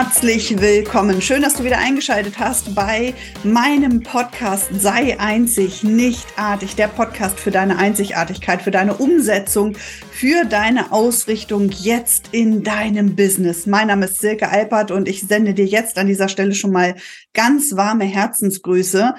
Herzlich 0.00 0.60
willkommen. 0.60 1.20
Schön, 1.20 1.42
dass 1.42 1.54
du 1.54 1.64
wieder 1.64 1.78
eingeschaltet 1.78 2.38
hast 2.38 2.72
bei 2.72 3.14
meinem 3.42 4.00
Podcast 4.00 4.68
Sei 4.72 5.18
einzig, 5.18 5.82
nicht 5.82 6.24
artig. 6.36 6.76
Der 6.76 6.86
Podcast 6.86 7.40
für 7.40 7.50
deine 7.50 7.78
Einzigartigkeit, 7.78 8.62
für 8.62 8.70
deine 8.70 8.94
Umsetzung, 8.94 9.74
für 10.12 10.44
deine 10.44 10.92
Ausrichtung 10.92 11.70
jetzt 11.70 12.28
in 12.30 12.62
deinem 12.62 13.16
Business. 13.16 13.66
Mein 13.66 13.88
Name 13.88 14.04
ist 14.04 14.20
Silke 14.20 14.48
Alpert 14.50 14.92
und 14.92 15.08
ich 15.08 15.22
sende 15.22 15.52
dir 15.52 15.66
jetzt 15.66 15.98
an 15.98 16.06
dieser 16.06 16.28
Stelle 16.28 16.54
schon 16.54 16.70
mal 16.70 16.94
ganz 17.34 17.74
warme 17.74 18.04
Herzensgrüße 18.04 19.16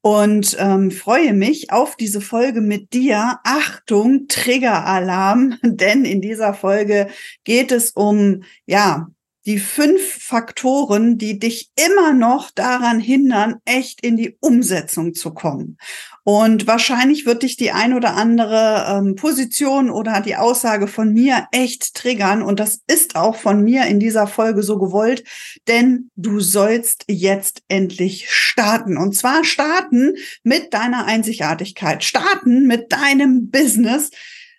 und 0.00 0.56
ähm, 0.58 0.90
freue 0.90 1.34
mich 1.34 1.72
auf 1.72 1.94
diese 1.94 2.22
Folge 2.22 2.62
mit 2.62 2.94
dir. 2.94 3.38
Achtung, 3.44 4.28
Triggeralarm, 4.28 5.58
denn 5.62 6.06
in 6.06 6.22
dieser 6.22 6.54
Folge 6.54 7.08
geht 7.44 7.70
es 7.70 7.90
um, 7.90 8.44
ja, 8.64 9.08
die 9.44 9.58
fünf 9.58 10.00
Faktoren, 10.22 11.18
die 11.18 11.38
dich 11.38 11.70
immer 11.74 12.12
noch 12.12 12.50
daran 12.50 13.00
hindern, 13.00 13.56
echt 13.64 14.00
in 14.00 14.16
die 14.16 14.36
Umsetzung 14.40 15.14
zu 15.14 15.34
kommen. 15.34 15.78
Und 16.24 16.68
wahrscheinlich 16.68 17.26
wird 17.26 17.42
dich 17.42 17.56
die 17.56 17.72
ein 17.72 17.94
oder 17.94 18.14
andere 18.14 18.86
ähm, 18.88 19.16
Position 19.16 19.90
oder 19.90 20.20
die 20.20 20.36
Aussage 20.36 20.86
von 20.86 21.12
mir 21.12 21.48
echt 21.50 21.94
triggern. 21.94 22.42
Und 22.42 22.60
das 22.60 22.82
ist 22.86 23.16
auch 23.16 23.34
von 23.34 23.64
mir 23.64 23.86
in 23.86 23.98
dieser 23.98 24.28
Folge 24.28 24.62
so 24.62 24.78
gewollt, 24.78 25.24
denn 25.66 26.10
du 26.14 26.38
sollst 26.38 27.04
jetzt 27.08 27.62
endlich 27.66 28.30
starten. 28.30 28.96
Und 28.96 29.16
zwar 29.16 29.44
starten 29.44 30.14
mit 30.44 30.72
deiner 30.72 31.06
Einzigartigkeit, 31.06 32.04
starten 32.04 32.68
mit 32.68 32.92
deinem 32.92 33.50
Business, 33.50 34.10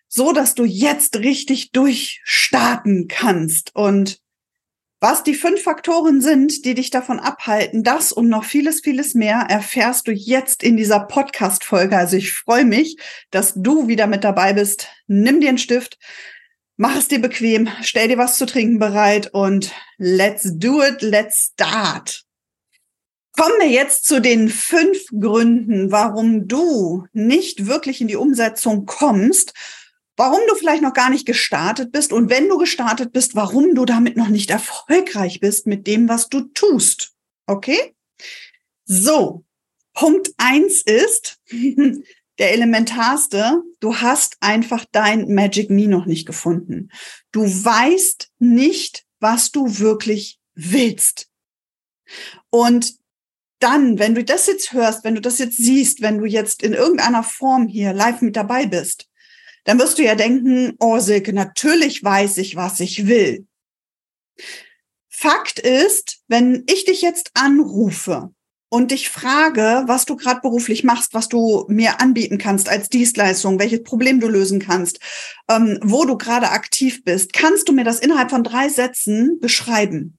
so 0.10 0.34
dass 0.34 0.56
du 0.56 0.66
jetzt 0.66 1.18
richtig 1.20 1.72
durchstarten 1.72 3.08
kannst. 3.08 3.74
Und 3.74 4.20
was 5.04 5.22
die 5.22 5.36
fünf 5.36 5.62
Faktoren 5.62 6.22
sind, 6.22 6.64
die 6.64 6.76
dich 6.76 6.90
davon 6.90 7.20
abhalten, 7.20 7.84
das 7.84 8.14
und 8.14 8.30
noch 8.30 8.46
vieles, 8.46 8.80
vieles 8.80 9.16
mehr 9.16 9.48
erfährst 9.50 10.08
du 10.08 10.14
jetzt 10.14 10.64
in 10.64 10.78
dieser 10.78 11.02
Podcast-Folge. 11.02 11.98
Also 11.98 12.16
ich 12.16 12.32
freue 12.32 12.64
mich, 12.64 12.96
dass 13.30 13.54
du 13.54 13.90
wieder 13.90 14.08
mit 14.08 14.24
dabei 14.24 14.54
bist. 14.54 14.88
Nimm 15.08 15.42
dir 15.42 15.50
einen 15.50 15.58
Stift, 15.58 15.98
mach 16.78 16.96
es 16.96 17.10
dir 17.10 17.20
bequem, 17.20 17.68
stell 17.82 18.08
dir 18.08 18.18
was 18.18 18.38
zu 18.38 18.46
trinken 18.46 18.80
bereit 18.80 19.34
und 19.34 19.74
let's 19.98 20.58
do 20.58 20.82
it, 20.82 21.02
let's 21.02 21.52
start. 21.52 22.24
Kommen 23.34 23.60
wir 23.60 23.70
jetzt 23.70 24.06
zu 24.06 24.22
den 24.22 24.48
fünf 24.48 25.00
Gründen, 25.20 25.92
warum 25.92 26.48
du 26.48 27.08
nicht 27.12 27.68
wirklich 27.68 28.00
in 28.00 28.08
die 28.08 28.16
Umsetzung 28.16 28.86
kommst 28.86 29.54
warum 30.16 30.40
du 30.48 30.56
vielleicht 30.56 30.84
noch 30.84 30.94
gar 30.94 31.10
nicht 31.10 31.26
gestartet 31.26 31.92
bist 31.92 32.14
und 32.14 32.30
wenn 32.30 32.48
du 32.48 32.58
gestartet 32.58 33.12
bist, 33.12 33.36
warum 33.36 33.76
du 33.76 33.86
damit 33.86 34.18
noch 34.18 34.30
nicht 34.30 34.50
erfolgreich 34.50 35.40
bist 35.40 35.68
mit 35.68 35.88
dem, 35.88 36.08
was 36.08 36.30
du 36.30 36.42
tust. 36.42 37.14
Okay? 37.48 37.96
So, 38.86 39.44
Punkt 39.94 40.34
eins 40.38 40.82
ist, 40.82 41.40
der 42.40 42.52
elementarste, 42.52 43.62
du 43.80 43.98
hast 43.98 44.38
einfach 44.40 44.86
dein 44.92 45.34
Magic 45.34 45.70
Me 45.70 45.88
noch 45.88 46.06
nicht 46.06 46.26
gefunden. 46.26 46.90
Du 47.32 47.44
weißt 47.44 48.32
nicht, 48.40 49.06
was 49.20 49.52
du 49.52 49.80
wirklich 49.80 50.40
willst. 50.56 51.30
Und 52.50 52.96
dann, 53.60 53.98
wenn 53.98 54.16
du 54.16 54.24
das 54.24 54.48
jetzt 54.48 54.74
hörst, 54.74 55.04
wenn 55.04 55.16
du 55.16 55.22
das 55.22 55.40
jetzt 55.40 55.58
siehst, 55.58 56.02
wenn 56.02 56.18
du 56.18 56.26
jetzt 56.26 56.64
in 56.64 56.74
irgendeiner 56.74 57.24
Form 57.24 57.68
hier 57.68 57.94
live 57.94 58.22
mit 58.22 58.36
dabei 58.36 58.66
bist, 58.66 59.08
dann 59.64 59.80
wirst 59.80 59.98
du 59.98 60.04
ja 60.04 60.16
denken, 60.16 60.76
oh 60.80 61.00
Silke, 61.00 61.34
natürlich 61.34 62.04
weiß 62.04 62.38
ich, 62.38 62.56
was 62.56 62.80
ich 62.80 63.08
will. 63.08 63.46
Fakt 65.10 65.60
ist, 65.60 66.20
wenn 66.28 66.64
ich 66.68 66.86
dich 66.86 67.02
jetzt 67.02 67.32
anrufe 67.34 68.34
und 68.70 68.92
dich 68.92 69.10
frage, 69.10 69.84
was 69.86 70.06
du 70.06 70.16
gerade 70.16 70.42
beruflich 70.42 70.84
machst, 70.84 71.14
was 71.14 71.30
du 71.30 71.66
mir 71.70 72.02
anbieten 72.02 72.40
kannst 72.40 72.68
als 72.68 72.90
Dienstleistung, 72.90 73.60
welches 73.60 73.84
Problem 73.84 74.20
du 74.20 74.28
lösen 74.28 74.60
kannst, 74.60 75.00
ähm, 75.48 75.80
wo 75.84 76.06
du 76.06 76.18
gerade 76.18 76.50
aktiv 76.50 77.04
bist, 77.04 77.32
kannst 77.34 77.70
du 77.70 77.74
mir 77.74 77.84
das 77.84 78.00
innerhalb 78.00 78.32
von 78.32 78.44
drei 78.44 78.70
Sätzen 78.70 79.40
beschreiben. 79.40 80.18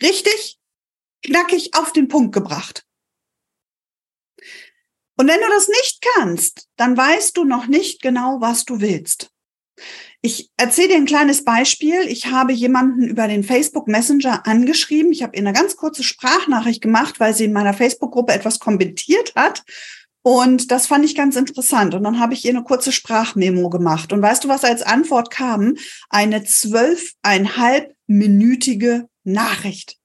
Richtig? 0.00 0.58
Knackig 1.24 1.70
auf 1.74 1.92
den 1.92 2.06
Punkt 2.06 2.32
gebracht. 2.32 2.84
Und 5.18 5.26
wenn 5.26 5.40
du 5.40 5.48
das 5.48 5.68
nicht 5.68 6.00
kannst, 6.14 6.68
dann 6.76 6.96
weißt 6.96 7.36
du 7.36 7.44
noch 7.44 7.66
nicht 7.66 8.00
genau, 8.00 8.40
was 8.40 8.64
du 8.64 8.80
willst. 8.80 9.30
Ich 10.20 10.50
erzähle 10.56 10.88
dir 10.88 10.96
ein 10.96 11.06
kleines 11.06 11.44
Beispiel. 11.44 12.00
Ich 12.08 12.26
habe 12.26 12.52
jemanden 12.52 13.02
über 13.02 13.28
den 13.28 13.44
Facebook 13.44 13.86
Messenger 13.88 14.46
angeschrieben. 14.46 15.12
Ich 15.12 15.22
habe 15.22 15.36
ihr 15.36 15.42
eine 15.42 15.52
ganz 15.52 15.76
kurze 15.76 16.04
Sprachnachricht 16.04 16.80
gemacht, 16.80 17.20
weil 17.20 17.34
sie 17.34 17.44
in 17.44 17.52
meiner 17.52 17.74
Facebook-Gruppe 17.74 18.32
etwas 18.32 18.60
kommentiert 18.60 19.34
hat. 19.34 19.64
Und 20.22 20.70
das 20.70 20.86
fand 20.86 21.04
ich 21.04 21.16
ganz 21.16 21.36
interessant. 21.36 21.94
Und 21.94 22.04
dann 22.04 22.20
habe 22.20 22.34
ich 22.34 22.44
ihr 22.44 22.50
eine 22.50 22.62
kurze 22.62 22.92
Sprachmemo 22.92 23.70
gemacht. 23.70 24.12
Und 24.12 24.20
weißt 24.22 24.44
du, 24.44 24.48
was 24.48 24.64
als 24.64 24.82
Antwort 24.82 25.30
kam? 25.30 25.76
Eine 26.10 26.44
zwölfeinhalbminütige 26.44 29.08
Nachricht. 29.24 29.96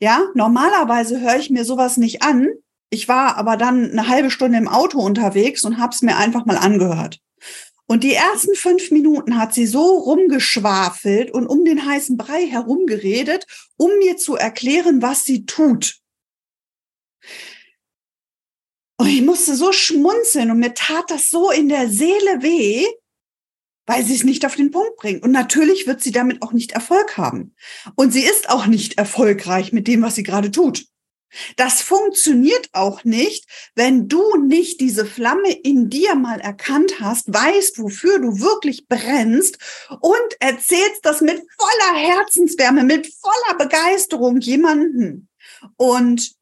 Ja, 0.00 0.22
normalerweise 0.34 1.20
höre 1.20 1.36
ich 1.36 1.50
mir 1.50 1.64
sowas 1.64 1.96
nicht 1.96 2.22
an, 2.22 2.48
ich 2.90 3.08
war 3.08 3.36
aber 3.36 3.56
dann 3.56 3.90
eine 3.90 4.08
halbe 4.08 4.30
Stunde 4.30 4.58
im 4.58 4.68
Auto 4.68 5.00
unterwegs 5.00 5.64
und 5.64 5.78
habe 5.78 5.94
es 5.94 6.02
mir 6.02 6.16
einfach 6.16 6.46
mal 6.46 6.56
angehört. 6.56 7.20
Und 7.86 8.02
die 8.02 8.14
ersten 8.14 8.54
fünf 8.54 8.90
Minuten 8.90 9.36
hat 9.36 9.52
sie 9.52 9.66
so 9.66 9.98
rumgeschwafelt 9.98 11.30
und 11.30 11.46
um 11.46 11.64
den 11.64 11.86
heißen 11.86 12.16
Brei 12.16 12.46
herumgeredet, 12.46 13.46
um 13.76 13.90
mir 13.98 14.16
zu 14.16 14.36
erklären, 14.36 15.02
was 15.02 15.24
sie 15.24 15.44
tut. 15.44 15.98
Und 18.96 19.08
ich 19.08 19.22
musste 19.22 19.54
so 19.54 19.72
schmunzeln 19.72 20.50
und 20.50 20.60
mir 20.60 20.72
tat 20.72 21.10
das 21.10 21.28
so 21.28 21.50
in 21.50 21.68
der 21.68 21.88
Seele 21.88 22.42
weh, 22.42 22.86
weil 23.86 24.02
sie 24.02 24.14
es 24.14 24.24
nicht 24.24 24.46
auf 24.46 24.56
den 24.56 24.70
Punkt 24.70 24.96
bringt. 24.96 25.22
Und 25.22 25.32
natürlich 25.32 25.86
wird 25.86 26.02
sie 26.02 26.12
damit 26.12 26.40
auch 26.42 26.52
nicht 26.52 26.72
Erfolg 26.72 27.18
haben. 27.18 27.54
Und 27.96 28.12
sie 28.12 28.22
ist 28.22 28.48
auch 28.48 28.66
nicht 28.66 28.96
erfolgreich 28.96 29.72
mit 29.72 29.88
dem, 29.88 30.00
was 30.00 30.14
sie 30.14 30.22
gerade 30.22 30.50
tut. 30.50 30.86
Das 31.56 31.82
funktioniert 31.82 32.68
auch 32.72 33.04
nicht, 33.04 33.46
wenn 33.74 34.08
du 34.08 34.36
nicht 34.36 34.80
diese 34.80 35.06
Flamme 35.06 35.52
in 35.52 35.90
dir 35.90 36.14
mal 36.14 36.40
erkannt 36.40 37.00
hast, 37.00 37.32
weißt, 37.32 37.78
wofür 37.78 38.18
du 38.18 38.40
wirklich 38.40 38.88
brennst 38.88 39.58
und 40.00 40.36
erzählst 40.40 41.00
das 41.02 41.20
mit 41.20 41.42
voller 41.58 41.98
Herzenswärme, 41.98 42.84
mit 42.84 43.06
voller 43.06 43.58
Begeisterung 43.58 44.40
jemanden. 44.40 45.28
Und 45.76 46.34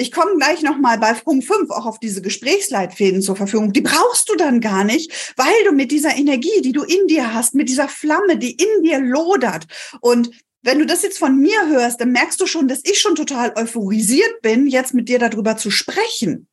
ich 0.00 0.12
komme 0.12 0.36
gleich 0.38 0.62
nochmal 0.62 0.98
bei 0.98 1.12
Punkt 1.12 1.44
5 1.44 1.70
auch 1.70 1.84
auf 1.84 1.98
diese 1.98 2.22
Gesprächsleitfäden 2.22 3.20
zur 3.20 3.36
Verfügung. 3.36 3.74
Die 3.74 3.82
brauchst 3.82 4.30
du 4.30 4.34
dann 4.34 4.62
gar 4.62 4.82
nicht, 4.82 5.34
weil 5.36 5.52
du 5.66 5.72
mit 5.72 5.90
dieser 5.90 6.16
Energie, 6.16 6.62
die 6.62 6.72
du 6.72 6.84
in 6.84 7.06
dir 7.06 7.34
hast, 7.34 7.54
mit 7.54 7.68
dieser 7.68 7.86
Flamme, 7.86 8.38
die 8.38 8.52
in 8.52 8.82
dir 8.82 8.98
lodert 8.98 9.66
und 10.00 10.30
wenn 10.62 10.78
du 10.78 10.86
das 10.86 11.02
jetzt 11.02 11.18
von 11.18 11.38
mir 11.38 11.68
hörst, 11.68 12.00
dann 12.00 12.12
merkst 12.12 12.40
du 12.40 12.46
schon, 12.46 12.68
dass 12.68 12.80
ich 12.84 13.00
schon 13.00 13.14
total 13.14 13.52
euphorisiert 13.56 14.42
bin, 14.42 14.66
jetzt 14.66 14.94
mit 14.94 15.08
dir 15.08 15.18
darüber 15.18 15.56
zu 15.56 15.70
sprechen. 15.70 16.48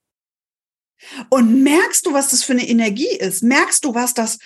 Und 1.30 1.64
merkst 1.64 2.06
du, 2.06 2.14
was 2.14 2.30
das 2.30 2.44
für 2.44 2.54
eine 2.54 2.68
Energie 2.68 3.16
ist? 3.18 3.44
Merkst 3.44 3.84
du, 3.86 3.94
was 3.94 4.14
das, 4.14 4.40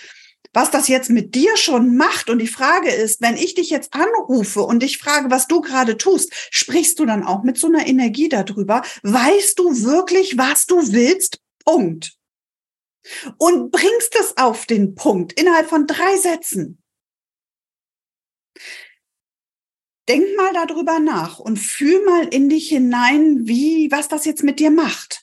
was 0.52 0.70
das 0.70 0.88
jetzt 0.88 1.10
mit 1.10 1.34
dir 1.34 1.56
schon 1.56 1.96
macht? 1.96 2.28
Und 2.28 2.40
die 2.40 2.48
Frage 2.48 2.90
ist, 2.90 3.20
wenn 3.20 3.36
ich 3.36 3.54
dich 3.54 3.70
jetzt 3.70 3.94
anrufe 3.94 4.62
und 4.62 4.82
dich 4.82 4.98
frage, 4.98 5.30
was 5.30 5.46
du 5.46 5.60
gerade 5.60 5.96
tust, 5.96 6.32
sprichst 6.50 6.98
du 6.98 7.06
dann 7.06 7.24
auch 7.24 7.42
mit 7.42 7.56
so 7.56 7.68
einer 7.68 7.86
Energie 7.86 8.28
darüber? 8.28 8.82
Weißt 9.02 9.58
du 9.58 9.82
wirklich, 9.84 10.36
was 10.36 10.66
du 10.66 10.92
willst? 10.92 11.40
Punkt. 11.64 12.16
Und 13.38 13.70
bringst 13.70 14.14
es 14.20 14.36
auf 14.36 14.66
den 14.66 14.94
Punkt 14.94 15.32
innerhalb 15.32 15.68
von 15.68 15.86
drei 15.86 16.16
Sätzen. 16.16 16.82
Denk 20.12 20.36
mal 20.36 20.52
darüber 20.52 20.98
nach 20.98 21.38
und 21.38 21.58
fühl 21.58 22.04
mal 22.04 22.26
in 22.28 22.48
dich 22.48 22.68
hinein, 22.68 23.46
wie, 23.46 23.90
was 23.90 24.08
das 24.08 24.24
jetzt 24.24 24.42
mit 24.42 24.60
dir 24.60 24.70
macht. 24.70 25.22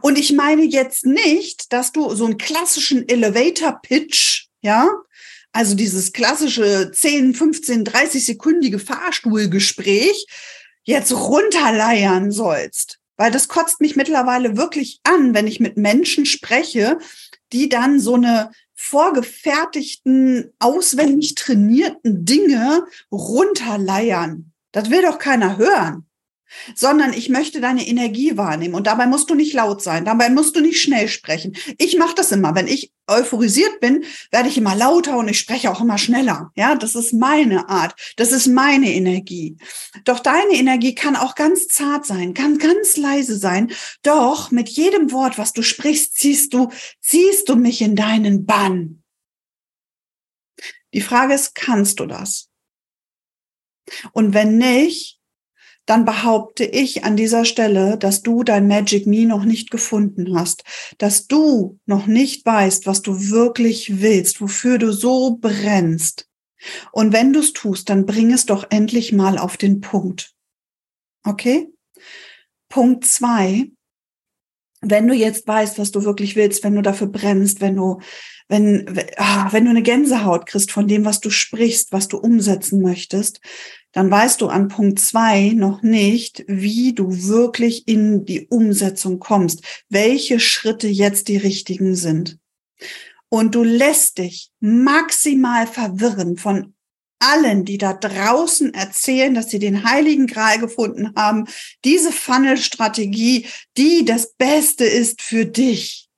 Und 0.00 0.18
ich 0.18 0.32
meine 0.32 0.64
jetzt 0.64 1.06
nicht, 1.06 1.72
dass 1.72 1.92
du 1.92 2.14
so 2.14 2.24
einen 2.24 2.38
klassischen 2.38 3.08
Elevator 3.08 3.80
Pitch, 3.80 4.46
ja, 4.60 4.88
also 5.52 5.76
dieses 5.76 6.12
klassische 6.12 6.90
10, 6.92 7.34
15, 7.34 7.84
30 7.84 8.26
sekündige 8.26 8.80
Fahrstuhlgespräch 8.80 10.26
jetzt 10.82 11.12
runterleiern 11.12 12.32
sollst. 12.32 12.98
Weil 13.16 13.30
das 13.30 13.46
kotzt 13.46 13.80
mich 13.80 13.94
mittlerweile 13.94 14.56
wirklich 14.56 14.98
an, 15.04 15.32
wenn 15.32 15.46
ich 15.46 15.60
mit 15.60 15.76
Menschen 15.76 16.26
spreche, 16.26 16.98
die 17.52 17.68
dann 17.68 18.00
so 18.00 18.14
eine 18.14 18.50
vorgefertigten, 18.74 20.52
auswendig 20.58 21.34
trainierten 21.34 22.24
Dinge 22.24 22.86
runterleiern. 23.10 24.52
Das 24.72 24.90
will 24.90 25.02
doch 25.02 25.18
keiner 25.18 25.56
hören. 25.56 26.06
Sondern 26.74 27.12
ich 27.12 27.28
möchte 27.28 27.60
deine 27.60 27.86
Energie 27.86 28.36
wahrnehmen. 28.36 28.74
Und 28.74 28.86
dabei 28.86 29.06
musst 29.06 29.30
du 29.30 29.34
nicht 29.34 29.52
laut 29.52 29.82
sein, 29.82 30.04
dabei 30.04 30.30
musst 30.30 30.56
du 30.56 30.60
nicht 30.60 30.80
schnell 30.80 31.08
sprechen. 31.08 31.56
Ich 31.78 31.96
mache 31.98 32.14
das 32.14 32.32
immer. 32.32 32.54
Wenn 32.54 32.66
ich 32.66 32.92
euphorisiert 33.06 33.80
bin, 33.80 34.04
werde 34.30 34.48
ich 34.48 34.56
immer 34.56 34.74
lauter 34.74 35.18
und 35.18 35.28
ich 35.28 35.38
spreche 35.38 35.70
auch 35.70 35.80
immer 35.80 35.98
schneller. 35.98 36.50
Ja, 36.56 36.74
das 36.74 36.94
ist 36.94 37.12
meine 37.12 37.68
Art. 37.68 37.94
Das 38.16 38.32
ist 38.32 38.46
meine 38.46 38.92
Energie. 38.92 39.56
Doch 40.04 40.20
deine 40.20 40.54
Energie 40.54 40.94
kann 40.94 41.16
auch 41.16 41.34
ganz 41.34 41.68
zart 41.68 42.06
sein, 42.06 42.34
kann 42.34 42.58
ganz 42.58 42.96
leise 42.96 43.36
sein. 43.36 43.72
Doch 44.02 44.50
mit 44.50 44.68
jedem 44.68 45.12
Wort, 45.12 45.38
was 45.38 45.52
du 45.52 45.62
sprichst, 45.62 46.14
ziehst 46.14 46.54
du, 46.54 46.70
ziehst 47.00 47.48
du 47.48 47.56
mich 47.56 47.82
in 47.82 47.96
deinen 47.96 48.46
Bann. 48.46 49.02
Die 50.94 51.00
Frage 51.00 51.34
ist, 51.34 51.54
kannst 51.54 52.00
du 52.00 52.06
das? 52.06 52.48
Und 54.12 54.32
wenn 54.32 54.56
nicht, 54.56 55.20
dann 55.86 56.04
behaupte 56.04 56.64
ich 56.64 57.04
an 57.04 57.16
dieser 57.16 57.44
Stelle, 57.44 57.98
dass 57.98 58.22
du 58.22 58.42
dein 58.42 58.66
Magic 58.66 59.06
Me 59.06 59.26
noch 59.26 59.44
nicht 59.44 59.70
gefunden 59.70 60.38
hast, 60.38 60.64
dass 60.98 61.26
du 61.26 61.78
noch 61.86 62.06
nicht 62.06 62.46
weißt, 62.46 62.86
was 62.86 63.02
du 63.02 63.30
wirklich 63.30 64.00
willst, 64.00 64.40
wofür 64.40 64.78
du 64.78 64.92
so 64.92 65.36
brennst. 65.40 66.28
Und 66.92 67.12
wenn 67.12 67.32
du 67.32 67.40
es 67.40 67.52
tust, 67.52 67.90
dann 67.90 68.06
bring 68.06 68.32
es 68.32 68.46
doch 68.46 68.66
endlich 68.70 69.12
mal 69.12 69.36
auf 69.36 69.56
den 69.56 69.80
Punkt. 69.80 70.34
Okay? 71.24 71.68
Punkt 72.68 73.04
zwei. 73.04 73.70
Wenn 74.86 75.08
du 75.08 75.14
jetzt 75.14 75.46
weißt, 75.46 75.78
was 75.78 75.90
du 75.90 76.04
wirklich 76.04 76.36
willst, 76.36 76.62
wenn 76.64 76.74
du 76.74 76.82
dafür 76.82 77.06
brennst, 77.06 77.60
wenn 77.60 77.76
du, 77.76 78.00
wenn, 78.48 78.86
ah, 79.16 79.48
wenn 79.52 79.64
du 79.64 79.70
eine 79.70 79.82
Gänsehaut 79.82 80.46
kriegst 80.46 80.70
von 80.70 80.86
dem, 80.86 81.04
was 81.04 81.20
du 81.20 81.30
sprichst, 81.30 81.92
was 81.92 82.08
du 82.08 82.18
umsetzen 82.18 82.82
möchtest, 82.82 83.40
dann 83.92 84.10
weißt 84.10 84.40
du 84.40 84.48
an 84.48 84.68
Punkt 84.68 84.98
zwei 84.98 85.50
noch 85.50 85.82
nicht, 85.82 86.44
wie 86.48 86.92
du 86.92 87.28
wirklich 87.28 87.88
in 87.88 88.24
die 88.24 88.46
Umsetzung 88.48 89.20
kommst, 89.20 89.62
welche 89.88 90.40
Schritte 90.40 90.88
jetzt 90.88 91.28
die 91.28 91.36
richtigen 91.36 91.94
sind. 91.94 92.38
Und 93.28 93.54
du 93.54 93.62
lässt 93.62 94.18
dich 94.18 94.50
maximal 94.60 95.66
verwirren 95.66 96.36
von 96.36 96.74
allen, 97.24 97.64
die 97.64 97.78
da 97.78 97.92
draußen 97.92 98.74
erzählen, 98.74 99.34
dass 99.34 99.50
sie 99.50 99.58
den 99.58 99.84
heiligen 99.84 100.26
Gral 100.26 100.58
gefunden 100.58 101.12
haben, 101.16 101.46
diese 101.84 102.12
Funnel-Strategie, 102.12 103.46
die 103.76 104.04
das 104.04 104.34
Beste 104.34 104.84
ist 104.84 105.22
für 105.22 105.46
dich. 105.46 106.08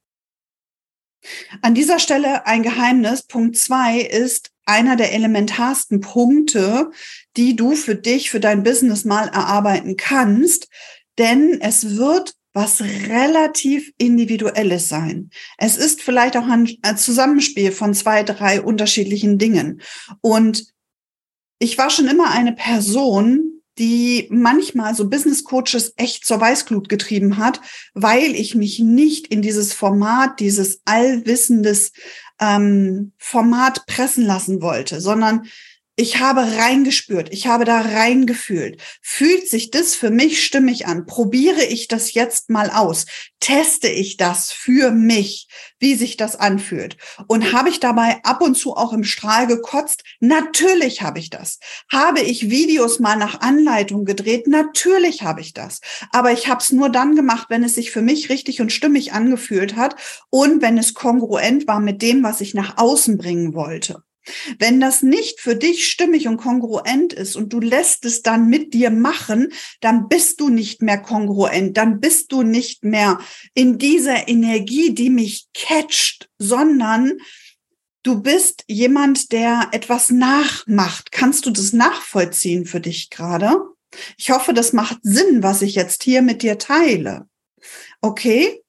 An 1.62 1.74
dieser 1.74 1.98
Stelle 1.98 2.46
ein 2.46 2.62
Geheimnis. 2.62 3.24
Punkt 3.24 3.56
zwei 3.56 4.00
ist, 4.00 4.50
einer 4.64 4.96
der 4.96 5.12
elementarsten 5.12 6.00
Punkte, 6.00 6.90
die 7.36 7.56
du 7.56 7.74
für 7.76 7.94
dich, 7.94 8.30
für 8.30 8.40
dein 8.40 8.62
Business 8.62 9.04
mal 9.04 9.28
erarbeiten 9.28 9.96
kannst, 9.96 10.68
denn 11.18 11.60
es 11.60 11.96
wird 11.96 12.34
was 12.52 12.80
relativ 12.80 13.92
individuelles 13.98 14.88
sein. 14.88 15.30
Es 15.58 15.76
ist 15.76 16.00
vielleicht 16.00 16.38
auch 16.38 16.48
ein, 16.48 16.66
Zusammenspiel 16.96 17.70
von 17.70 17.92
zwei, 17.92 18.22
drei 18.22 18.62
unterschiedlichen 18.62 19.36
Dingen. 19.36 19.82
Und 20.22 20.64
ich 21.58 21.78
war 21.78 21.90
schon 21.90 22.08
immer 22.08 22.30
eine 22.30 22.52
Person, 22.52 23.62
die 23.78 24.26
manchmal 24.30 24.94
so 24.94 25.08
Business 25.08 25.44
Coaches 25.44 25.92
echt 25.96 26.24
zur 26.24 26.40
Weißglut 26.40 26.88
getrieben 26.88 27.36
hat, 27.36 27.60
weil 27.94 28.34
ich 28.34 28.54
mich 28.54 28.78
nicht 28.78 29.26
in 29.26 29.42
dieses 29.42 29.74
Format, 29.74 30.40
dieses 30.40 30.80
allwissendes 30.86 31.92
ähm, 32.40 33.12
Format 33.18 33.86
pressen 33.86 34.24
lassen 34.24 34.62
wollte, 34.62 35.00
sondern 35.00 35.46
ich 35.98 36.20
habe 36.20 36.42
reingespürt, 36.42 37.32
ich 37.32 37.46
habe 37.46 37.64
da 37.64 37.80
reingefühlt. 37.80 38.82
Fühlt 39.00 39.48
sich 39.48 39.70
das 39.70 39.94
für 39.94 40.10
mich 40.10 40.44
stimmig 40.44 40.86
an? 40.86 41.06
Probiere 41.06 41.64
ich 41.64 41.88
das 41.88 42.12
jetzt 42.12 42.50
mal 42.50 42.68
aus? 42.68 43.06
Teste 43.40 43.88
ich 43.88 44.18
das 44.18 44.52
für 44.52 44.90
mich, 44.90 45.48
wie 45.78 45.94
sich 45.94 46.18
das 46.18 46.36
anfühlt? 46.36 46.98
Und 47.28 47.54
habe 47.54 47.70
ich 47.70 47.80
dabei 47.80 48.20
ab 48.24 48.42
und 48.42 48.56
zu 48.56 48.74
auch 48.74 48.92
im 48.92 49.04
Strahl 49.04 49.46
gekotzt? 49.46 50.02
Natürlich 50.20 51.00
habe 51.00 51.18
ich 51.18 51.30
das. 51.30 51.60
Habe 51.90 52.20
ich 52.20 52.50
Videos 52.50 52.98
mal 52.98 53.16
nach 53.16 53.40
Anleitung 53.40 54.04
gedreht? 54.04 54.48
Natürlich 54.48 55.22
habe 55.22 55.40
ich 55.40 55.54
das. 55.54 55.80
Aber 56.12 56.30
ich 56.30 56.46
habe 56.46 56.60
es 56.60 56.72
nur 56.72 56.90
dann 56.90 57.16
gemacht, 57.16 57.46
wenn 57.48 57.64
es 57.64 57.74
sich 57.74 57.90
für 57.90 58.02
mich 58.02 58.28
richtig 58.28 58.60
und 58.60 58.70
stimmig 58.70 59.14
angefühlt 59.14 59.76
hat 59.76 59.96
und 60.28 60.60
wenn 60.60 60.76
es 60.76 60.92
kongruent 60.92 61.66
war 61.66 61.80
mit 61.80 62.02
dem, 62.02 62.22
was 62.22 62.42
ich 62.42 62.52
nach 62.52 62.76
außen 62.76 63.16
bringen 63.16 63.54
wollte. 63.54 64.02
Wenn 64.58 64.80
das 64.80 65.02
nicht 65.02 65.40
für 65.40 65.56
dich 65.56 65.88
stimmig 65.88 66.26
und 66.28 66.36
kongruent 66.36 67.12
ist 67.12 67.36
und 67.36 67.52
du 67.52 67.60
lässt 67.60 68.04
es 68.04 68.22
dann 68.22 68.48
mit 68.48 68.74
dir 68.74 68.90
machen, 68.90 69.52
dann 69.80 70.08
bist 70.08 70.40
du 70.40 70.48
nicht 70.48 70.82
mehr 70.82 70.98
kongruent, 70.98 71.76
dann 71.76 72.00
bist 72.00 72.32
du 72.32 72.42
nicht 72.42 72.84
mehr 72.84 73.18
in 73.54 73.78
dieser 73.78 74.28
Energie, 74.28 74.94
die 74.94 75.10
mich 75.10 75.46
catcht, 75.54 76.28
sondern 76.38 77.18
du 78.02 78.22
bist 78.22 78.64
jemand, 78.68 79.32
der 79.32 79.68
etwas 79.72 80.10
nachmacht. 80.10 81.12
Kannst 81.12 81.46
du 81.46 81.50
das 81.50 81.72
nachvollziehen 81.72 82.66
für 82.66 82.80
dich 82.80 83.10
gerade? 83.10 83.58
Ich 84.16 84.30
hoffe, 84.30 84.52
das 84.52 84.72
macht 84.72 84.98
Sinn, 85.02 85.42
was 85.42 85.62
ich 85.62 85.74
jetzt 85.74 86.02
hier 86.02 86.22
mit 86.22 86.42
dir 86.42 86.58
teile. 86.58 87.28
Okay? 88.00 88.62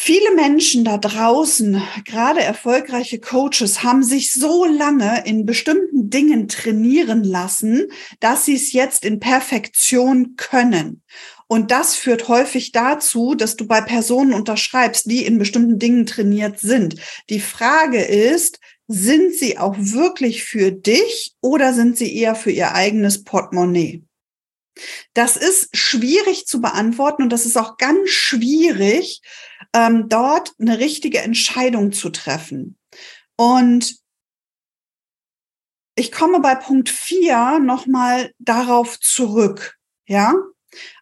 Viele 0.00 0.32
Menschen 0.36 0.84
da 0.84 0.96
draußen, 0.96 1.82
gerade 2.04 2.40
erfolgreiche 2.40 3.18
Coaches, 3.18 3.82
haben 3.82 4.04
sich 4.04 4.32
so 4.32 4.64
lange 4.64 5.24
in 5.26 5.44
bestimmten 5.44 6.08
Dingen 6.08 6.46
trainieren 6.46 7.24
lassen, 7.24 7.88
dass 8.20 8.44
sie 8.44 8.54
es 8.54 8.72
jetzt 8.72 9.04
in 9.04 9.18
Perfektion 9.18 10.36
können. 10.36 11.02
Und 11.48 11.72
das 11.72 11.96
führt 11.96 12.28
häufig 12.28 12.70
dazu, 12.70 13.34
dass 13.34 13.56
du 13.56 13.66
bei 13.66 13.80
Personen 13.80 14.34
unterschreibst, 14.34 15.10
die 15.10 15.26
in 15.26 15.36
bestimmten 15.36 15.80
Dingen 15.80 16.06
trainiert 16.06 16.60
sind. 16.60 16.94
Die 17.28 17.40
Frage 17.40 18.00
ist, 18.00 18.60
sind 18.86 19.34
sie 19.34 19.58
auch 19.58 19.74
wirklich 19.78 20.44
für 20.44 20.70
dich 20.70 21.34
oder 21.40 21.74
sind 21.74 21.98
sie 21.98 22.16
eher 22.16 22.36
für 22.36 22.52
ihr 22.52 22.72
eigenes 22.72 23.24
Portemonnaie? 23.24 24.04
Das 25.12 25.36
ist 25.36 25.76
schwierig 25.76 26.46
zu 26.46 26.60
beantworten 26.60 27.24
und 27.24 27.30
das 27.30 27.46
ist 27.46 27.56
auch 27.56 27.78
ganz 27.78 28.10
schwierig, 28.10 29.22
ähm, 29.74 30.08
dort 30.08 30.52
eine 30.58 30.78
richtige 30.78 31.18
Entscheidung 31.20 31.92
zu 31.92 32.10
treffen. 32.10 32.78
Und 33.36 33.96
ich 35.94 36.12
komme 36.12 36.40
bei 36.40 36.54
Punkt 36.54 36.88
vier 36.88 37.58
nochmal 37.58 38.32
darauf 38.38 39.00
zurück. 39.00 39.76
Ja, 40.06 40.34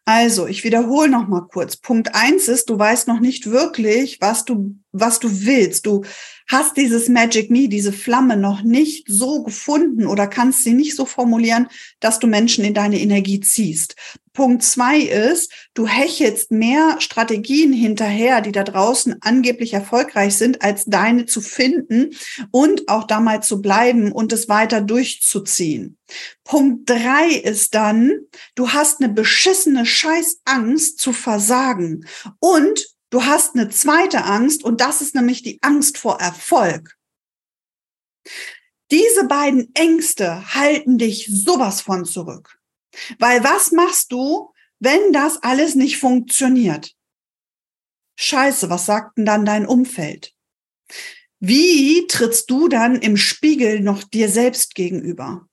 also 0.04 0.46
ich 0.46 0.62
wiederhole 0.64 1.08
nochmal 1.08 1.48
kurz. 1.48 1.76
Punkt 1.76 2.14
eins 2.14 2.48
ist, 2.48 2.70
du 2.70 2.78
weißt 2.78 3.08
noch 3.08 3.20
nicht 3.20 3.50
wirklich, 3.50 4.18
was 4.20 4.44
du, 4.44 4.76
was 4.92 5.18
du 5.18 5.44
willst. 5.44 5.87
Du 5.87 6.04
hast 6.49 6.76
dieses 6.76 7.08
Magic 7.08 7.50
Me, 7.50 7.68
diese 7.68 7.92
Flamme 7.92 8.37
noch 8.37 8.62
nicht 8.62 9.06
so 9.08 9.42
gefunden 9.42 10.06
oder 10.06 10.28
kannst 10.28 10.62
sie 10.62 10.75
nicht 10.75 10.94
so 10.94 11.04
formulieren, 11.06 11.68
dass 12.00 12.20
du 12.20 12.28
Menschen 12.28 12.64
in 12.64 12.75
deine 12.75 13.00
Energie 13.00 13.40
ziehst. 13.40 13.96
Punkt 14.37 14.62
zwei 14.62 14.99
ist, 14.99 15.50
du 15.73 15.87
hechelst 15.87 16.50
mehr 16.50 17.00
Strategien 17.00 17.73
hinterher, 17.73 18.43
die 18.43 18.52
da 18.52 18.64
draußen 18.64 19.16
angeblich 19.23 19.73
erfolgreich 19.73 20.37
sind, 20.37 20.61
als 20.61 20.85
deine 20.85 21.25
zu 21.25 21.40
finden 21.40 22.11
und 22.50 22.88
auch 22.88 23.05
da 23.05 23.19
mal 23.21 23.43
zu 23.43 23.62
bleiben 23.62 24.12
und 24.12 24.35
es 24.35 24.50
weiter 24.50 24.83
durchzuziehen. 24.83 25.97
Punkt 26.45 26.88
drei 26.88 27.31
ist 27.31 27.75
dann, 27.75 28.12
du 28.55 28.75
hast 28.75 29.00
eine 29.00 29.11
beschissene 29.12 29.87
Scheißangst 29.87 30.99
zu 30.99 31.12
versagen 31.12 32.07
und 32.38 32.95
Du 33.09 33.25
hast 33.25 33.55
eine 33.55 33.69
zweite 33.71 34.25
Angst 34.25 34.64
und 34.64 34.81
das 34.81 35.00
ist 35.00 35.14
nämlich 35.14 35.40
die 35.40 35.62
Angst 35.62 35.97
vor 35.97 36.21
Erfolg. 36.21 36.99
Diese 38.90 39.28
beiden 39.28 39.73
Ängste 39.75 40.55
halten 40.55 40.99
dich 40.99 41.31
sowas 41.33 41.81
von 41.81 42.05
zurück. 42.05 42.55
Weil 43.19 43.43
was 43.45 43.73
machst 43.73 44.12
du, 44.12 44.53
wenn 44.79 45.12
das 45.12 45.43
alles 45.43 45.75
nicht 45.75 45.99
funktioniert? 45.99 46.95
Scheiße, 48.17 48.71
was 48.71 48.87
sagt 48.87 49.19
denn 49.19 49.26
dann 49.26 49.45
dein 49.45 49.67
Umfeld? 49.67 50.33
Wie 51.38 52.07
trittst 52.07 52.50
du 52.50 52.69
dann 52.69 52.97
im 52.97 53.17
Spiegel 53.17 53.81
noch 53.81 54.03
dir 54.05 54.31
selbst 54.31 54.75
gegenüber? 54.75 55.47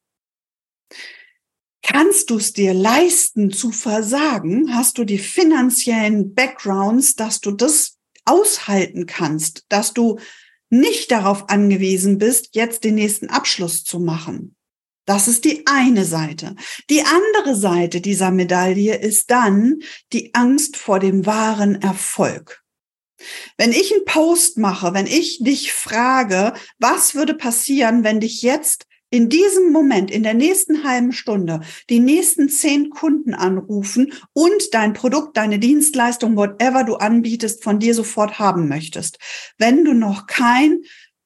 Kannst 1.82 2.30
du 2.30 2.38
es 2.38 2.54
dir 2.54 2.74
leisten 2.74 3.52
zu 3.52 3.74
versagen? 3.74 4.74
Hast 4.74 4.98
du 4.98 5.04
die 5.04 5.18
finanziellen 5.18 6.34
Backgrounds, 6.34 7.16
dass 7.16 7.42
du 7.42 7.52
das 7.52 7.98
aushalten 8.24 9.06
kannst, 9.06 9.66
dass 9.68 9.94
du 9.94 10.18
nicht 10.70 11.12
darauf 11.12 11.50
angewiesen 11.50 12.18
bist, 12.18 12.56
jetzt 12.56 12.86
den 12.86 12.96
nächsten 12.96 13.30
Abschluss 13.30 13.84
zu 13.84 14.00
machen? 14.00 14.56
Das 15.06 15.28
ist 15.28 15.44
die 15.46 15.66
eine 15.68 16.06
Seite. 16.06 16.56
Die 16.90 17.04
andere 17.04 17.56
Seite 17.56 18.00
dieser 18.00 18.32
Medaille 18.32 18.96
ist 18.96 19.32
dann 19.32 19.80
die 20.14 20.34
Angst 20.34 20.78
vor 20.78 21.00
dem 21.00 21.26
wahren 21.26 21.82
Erfolg. 21.82 22.64
Wenn 23.58 23.72
ich 23.72 23.94
einen 23.94 24.06
Post 24.06 24.58
mache, 24.58 24.94
wenn 24.94 25.08
ich 25.08 25.40
dich 25.44 25.74
frage, 25.74 26.54
was 26.80 27.16
würde 27.16 27.34
passieren, 27.34 28.04
wenn 28.04 28.20
dich 28.20 28.42
jetzt 28.42 28.86
in 29.14 29.30
diesem 29.30 29.72
Moment, 29.72 30.10
in 30.10 30.24
der 30.24 30.34
nächsten 30.34 30.84
halben 30.84 31.12
Stunde, 31.12 31.60
die 31.88 32.00
nächsten 32.00 32.50
zehn 32.50 32.90
Kunden 32.90 33.36
anrufen 33.36 34.12
und 34.34 34.74
dein 34.74 34.94
Produkt, 34.94 35.38
deine 35.38 35.60
Dienstleistung, 35.60 36.36
whatever 36.36 36.84
du 36.84 36.96
anbietest, 36.96 37.64
von 37.64 37.78
dir 37.78 37.94
sofort 37.94 38.40
haben 38.40 38.68
möchtest. 38.68 39.20
Wenn 39.60 39.86
du 39.86 39.94
noch 39.94 40.26
kein 40.26 40.82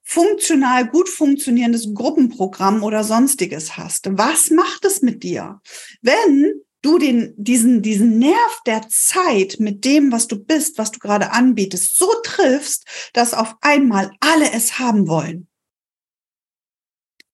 funktional 0.10 0.88
gut 0.88 1.10
funktionierendes 1.10 1.94
Gruppenprogramm 1.94 2.82
oder 2.82 3.04
sonstiges 3.04 3.76
hast. 3.76 4.08
Was 4.18 4.50
macht 4.52 4.86
es 4.86 5.02
mit 5.02 5.22
dir? 5.22 5.60
Wenn 6.02 6.62
du 6.82 6.98
den, 6.98 7.34
diesen, 7.36 7.82
diesen 7.82 8.18
Nerv 8.18 8.62
der 8.66 8.88
Zeit 8.88 9.58
mit 9.60 9.84
dem, 9.84 10.14
was 10.14 10.28
du 10.28 10.40
bist, 10.42 10.78
was 10.78 10.92
du 10.92 11.00
gerade 11.00 11.34
anbietest, 11.34 11.98
so 11.98 12.10
triffst, 12.24 12.86
dass 13.12 13.34
auf 13.34 13.56
einmal 13.60 14.12
alle 14.22 14.50
es 14.54 14.80
haben 14.80 15.10
wollen. 15.10 15.50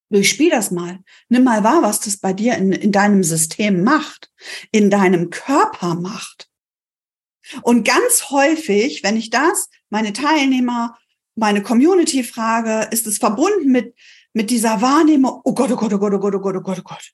Durchspiel 0.10 0.50
das 0.50 0.72
mal. 0.72 1.00
Nimm 1.30 1.44
mal 1.44 1.64
wahr, 1.64 1.84
was 1.84 2.00
das 2.00 2.18
bei 2.18 2.34
dir 2.34 2.56
in, 2.56 2.72
in 2.72 2.92
deinem 2.92 3.24
System 3.24 3.84
macht, 3.84 4.32
in 4.72 4.90
deinem 4.90 5.30
Körper 5.30 5.94
macht. 5.94 6.50
Und 7.62 7.88
ganz 7.88 8.32
häufig, 8.32 9.04
wenn 9.04 9.16
ich 9.16 9.30
das 9.30 9.70
meine 9.90 10.12
Teilnehmer 10.12 10.98
meine 11.36 11.64
Community 11.64 12.24
frage, 12.24 12.88
ist 12.92 13.08
es 13.08 13.18
verbunden 13.18 13.72
mit, 13.72 13.96
mit 14.34 14.50
dieser 14.50 14.82
Wahrnehmung, 14.82 15.42
oh 15.44 15.54
Gott, 15.54 15.72
oh 15.72 15.76
Gott, 15.76 15.94
oh 15.94 15.98
Gott, 15.98 16.14
oh 16.14 16.20
Gott, 16.20 16.36
oh 16.36 16.40
Gott, 16.40 16.56
oh 16.56 16.62
Gott, 16.62 16.80
oh 16.80 16.84
Gott. 16.84 17.12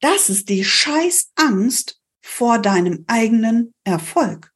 Das 0.00 0.30
ist 0.30 0.48
die 0.48 0.64
scheiß 0.64 1.32
Angst 1.36 2.00
vor 2.22 2.58
deinem 2.58 3.04
eigenen 3.06 3.74
Erfolg. 3.84 4.52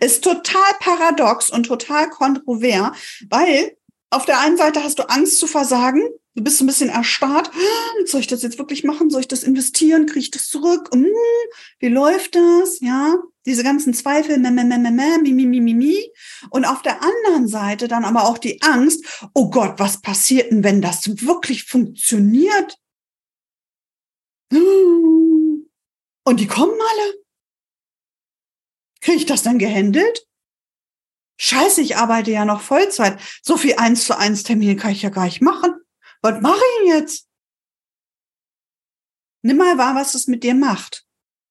Ist 0.00 0.24
total 0.24 0.72
paradox 0.80 1.50
und 1.50 1.64
total 1.64 2.08
kontrovers, 2.08 2.96
weil 3.28 3.76
auf 4.10 4.24
der 4.24 4.40
einen 4.40 4.56
Seite 4.56 4.82
hast 4.82 4.98
du 4.98 5.08
Angst 5.08 5.38
zu 5.38 5.46
versagen, 5.46 6.08
du 6.34 6.42
bist 6.42 6.58
so 6.58 6.64
ein 6.64 6.66
bisschen 6.66 6.90
erstarrt. 6.90 7.50
Soll 8.06 8.20
ich 8.20 8.26
das 8.26 8.42
jetzt 8.42 8.58
wirklich 8.58 8.84
machen? 8.84 9.10
Soll 9.10 9.20
ich 9.20 9.28
das 9.28 9.42
investieren? 9.42 10.06
Kriege 10.06 10.20
ich 10.20 10.30
das 10.30 10.48
zurück? 10.48 10.90
Hm, 10.92 11.06
wie 11.78 11.88
läuft 11.88 12.34
das? 12.34 12.80
Ja, 12.80 13.16
diese 13.46 13.62
ganzen 13.62 13.94
Zweifel. 13.94 14.36
Und 16.50 16.64
auf 16.64 16.82
der 16.82 17.02
anderen 17.02 17.48
Seite 17.48 17.88
dann 17.88 18.04
aber 18.04 18.24
auch 18.24 18.38
die 18.38 18.62
Angst, 18.62 19.04
oh 19.34 19.50
Gott, 19.50 19.78
was 19.78 20.00
passiert 20.00 20.50
denn, 20.50 20.64
wenn 20.64 20.82
das 20.82 21.24
wirklich 21.24 21.64
funktioniert? 21.64 22.78
Und 24.50 26.40
die 26.40 26.46
kommen 26.46 26.72
alle. 26.72 27.14
Kriege 29.00 29.18
ich 29.18 29.26
das 29.26 29.42
dann 29.42 29.58
gehandelt? 29.58 30.26
Scheiße, 31.36 31.80
ich 31.80 31.96
arbeite 31.96 32.30
ja 32.30 32.44
noch 32.44 32.60
Vollzeit. 32.60 33.20
So 33.42 33.56
viel 33.56 33.74
eins 33.74 34.04
zu 34.04 34.16
eins 34.16 34.44
Termine 34.44 34.76
kann 34.76 34.92
ich 34.92 35.02
ja 35.02 35.10
gar 35.10 35.24
nicht 35.24 35.42
machen. 35.42 35.74
Was 36.24 36.40
mache 36.40 36.62
ich 36.80 36.88
jetzt? 36.88 37.28
Nimm 39.42 39.58
mal 39.58 39.76
wahr, 39.76 39.94
was 39.94 40.14
es 40.14 40.26
mit 40.26 40.42
dir 40.42 40.54
macht. 40.54 41.04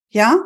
Ja? 0.10 0.44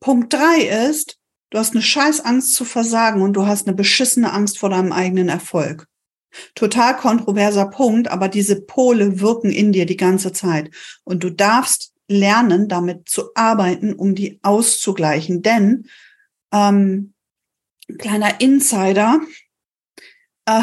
Punkt 0.00 0.32
drei 0.32 0.62
ist, 0.88 1.20
du 1.50 1.58
hast 1.58 1.70
eine 1.70 1.82
scheiß 1.82 2.22
Angst 2.22 2.56
zu 2.56 2.64
versagen 2.64 3.22
und 3.22 3.34
du 3.34 3.46
hast 3.46 3.68
eine 3.68 3.76
beschissene 3.76 4.32
Angst 4.32 4.58
vor 4.58 4.70
deinem 4.70 4.90
eigenen 4.90 5.28
Erfolg. 5.28 5.86
Total 6.56 6.96
kontroverser 6.96 7.66
Punkt, 7.66 8.08
aber 8.08 8.28
diese 8.28 8.62
Pole 8.62 9.20
wirken 9.20 9.52
in 9.52 9.70
dir 9.70 9.86
die 9.86 9.96
ganze 9.96 10.32
Zeit. 10.32 10.74
Und 11.04 11.22
du 11.22 11.30
darfst 11.30 11.94
lernen, 12.08 12.66
damit 12.66 13.08
zu 13.08 13.30
arbeiten, 13.36 13.94
um 13.94 14.16
die 14.16 14.40
auszugleichen. 14.42 15.42
Denn, 15.42 15.88
ähm, 16.52 17.14
kleiner 17.96 18.40
Insider, 18.40 19.20
äh, 20.46 20.62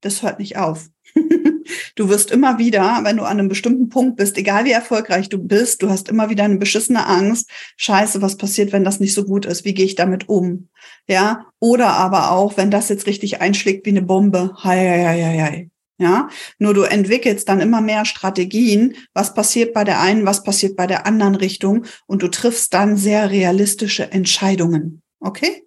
das 0.00 0.22
hört 0.22 0.38
nicht 0.38 0.56
auf. 0.56 0.88
du 1.96 2.08
wirst 2.08 2.30
immer 2.30 2.58
wieder, 2.58 3.00
wenn 3.02 3.16
du 3.16 3.24
an 3.24 3.38
einem 3.38 3.48
bestimmten 3.48 3.88
Punkt 3.88 4.16
bist, 4.16 4.36
egal 4.38 4.64
wie 4.64 4.72
erfolgreich 4.72 5.28
du 5.28 5.38
bist, 5.38 5.82
du 5.82 5.90
hast 5.90 6.08
immer 6.08 6.30
wieder 6.30 6.44
eine 6.44 6.56
beschissene 6.56 7.06
Angst. 7.06 7.48
Scheiße, 7.76 8.22
was 8.22 8.36
passiert, 8.36 8.72
wenn 8.72 8.84
das 8.84 9.00
nicht 9.00 9.14
so 9.14 9.24
gut 9.24 9.46
ist? 9.46 9.64
Wie 9.64 9.74
gehe 9.74 9.86
ich 9.86 9.94
damit 9.94 10.28
um? 10.28 10.68
Ja, 11.08 11.46
oder 11.60 11.88
aber 11.88 12.32
auch, 12.32 12.56
wenn 12.56 12.70
das 12.70 12.88
jetzt 12.88 13.06
richtig 13.06 13.40
einschlägt 13.40 13.86
wie 13.86 13.90
eine 13.90 14.02
Bombe. 14.02 14.54
Hei, 14.62 14.76
hei, 14.76 15.22
hei, 15.22 15.38
hei. 15.38 15.68
Ja, 15.98 16.28
nur 16.58 16.74
du 16.74 16.82
entwickelst 16.82 17.48
dann 17.48 17.60
immer 17.60 17.80
mehr 17.80 18.04
Strategien. 18.04 18.96
Was 19.14 19.34
passiert 19.34 19.72
bei 19.72 19.84
der 19.84 20.00
einen, 20.00 20.26
was 20.26 20.42
passiert 20.42 20.74
bei 20.74 20.88
der 20.88 21.06
anderen 21.06 21.36
Richtung? 21.36 21.84
Und 22.06 22.22
du 22.22 22.28
triffst 22.28 22.74
dann 22.74 22.96
sehr 22.96 23.30
realistische 23.30 24.10
Entscheidungen. 24.10 25.02
Okay? 25.20 25.64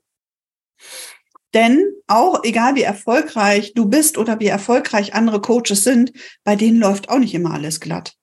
Denn 1.56 1.94
auch 2.08 2.44
egal 2.44 2.76
wie 2.76 2.84
erfolgreich 2.84 3.74
du 3.74 3.88
bist 3.88 4.18
oder 4.18 4.40
wie 4.42 4.48
erfolgreich 4.48 5.16
andere 5.16 5.40
Coaches 5.40 5.86
sind, 5.86 6.12
bei 6.44 6.56
denen 6.56 6.80
läuft 6.80 7.10
auch 7.10 7.18
nicht 7.18 7.34
immer 7.34 7.54
alles 7.54 7.80
glatt. 7.80 8.18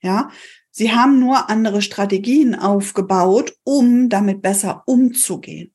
Ja, 0.00 0.30
sie 0.70 0.92
haben 0.92 1.18
nur 1.18 1.50
andere 1.50 1.82
Strategien 1.82 2.54
aufgebaut, 2.54 3.54
um 3.64 4.08
damit 4.08 4.42
besser 4.42 4.84
umzugehen. 4.86 5.74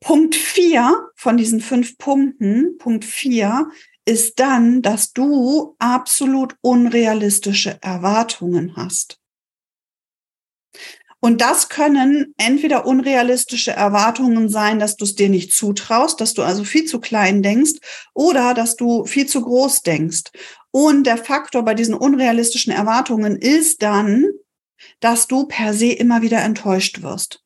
Punkt 0.00 0.36
vier 0.36 1.08
von 1.16 1.38
diesen 1.38 1.60
fünf 1.60 1.96
Punkten, 1.96 2.76
Punkt 2.78 3.06
vier 3.06 3.70
ist 4.04 4.38
dann, 4.38 4.82
dass 4.82 5.12
du 5.12 5.76
absolut 5.78 6.56
unrealistische 6.60 7.78
Erwartungen 7.82 8.76
hast. 8.76 9.18
Und 11.20 11.40
das 11.40 11.68
können 11.68 12.32
entweder 12.36 12.86
unrealistische 12.86 13.72
Erwartungen 13.72 14.48
sein, 14.48 14.78
dass 14.78 14.96
du 14.96 15.04
es 15.04 15.16
dir 15.16 15.28
nicht 15.28 15.52
zutraust, 15.52 16.20
dass 16.20 16.34
du 16.34 16.42
also 16.42 16.62
viel 16.62 16.84
zu 16.84 17.00
klein 17.00 17.42
denkst 17.42 17.80
oder 18.14 18.54
dass 18.54 18.76
du 18.76 19.04
viel 19.04 19.26
zu 19.26 19.42
groß 19.42 19.82
denkst. 19.82 20.30
Und 20.70 21.04
der 21.04 21.18
Faktor 21.18 21.64
bei 21.64 21.74
diesen 21.74 21.94
unrealistischen 21.94 22.72
Erwartungen 22.72 23.36
ist 23.36 23.82
dann, 23.82 24.26
dass 25.00 25.26
du 25.26 25.46
per 25.46 25.74
se 25.74 25.90
immer 25.90 26.22
wieder 26.22 26.40
enttäuscht 26.42 27.02
wirst. 27.02 27.42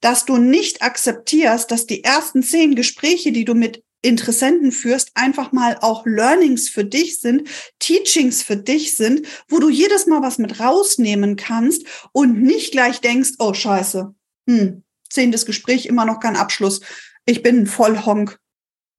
Dass 0.00 0.24
du 0.24 0.36
nicht 0.36 0.82
akzeptierst, 0.82 1.70
dass 1.70 1.86
die 1.86 2.04
ersten 2.04 2.44
zehn 2.44 2.76
Gespräche, 2.76 3.32
die 3.32 3.44
du 3.44 3.54
mit 3.54 3.82
Interessenten 4.02 4.72
führst, 4.72 5.10
einfach 5.14 5.52
mal 5.52 5.78
auch 5.80 6.06
Learnings 6.06 6.68
für 6.68 6.84
dich 6.84 7.20
sind, 7.20 7.48
Teachings 7.78 8.42
für 8.42 8.56
dich 8.56 8.96
sind, 8.96 9.26
wo 9.48 9.58
du 9.58 9.68
jedes 9.68 10.06
Mal 10.06 10.22
was 10.22 10.38
mit 10.38 10.60
rausnehmen 10.60 11.36
kannst 11.36 11.84
und 12.12 12.40
nicht 12.42 12.72
gleich 12.72 13.00
denkst, 13.00 13.32
oh 13.38 13.54
scheiße, 13.54 14.14
hm, 14.48 14.84
zehntes 15.10 15.46
Gespräch, 15.46 15.86
immer 15.86 16.04
noch 16.04 16.20
kein 16.20 16.36
Abschluss, 16.36 16.80
ich 17.26 17.42
bin 17.42 17.66
voll 17.66 18.04
Honk, 18.04 18.38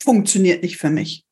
funktioniert 0.03 0.63
nicht 0.63 0.77
für 0.77 0.89
mich. 0.89 1.25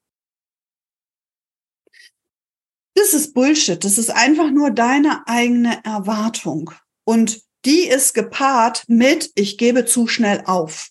Das 2.98 3.14
ist 3.14 3.36
Bullshit. 3.36 3.84
Das 3.84 4.00
ist 4.00 4.10
einfach 4.10 4.50
nur 4.50 4.72
deine 4.72 5.28
eigene 5.28 5.84
Erwartung. 5.86 6.72
Und 7.04 7.42
die 7.64 7.88
ist 7.88 8.16
gepaart 8.16 8.86
mit, 8.88 9.32
ich 9.36 9.60
gebe 9.60 9.86
zu 9.86 10.08
schnell 10.08 10.42
auf. 10.46 10.90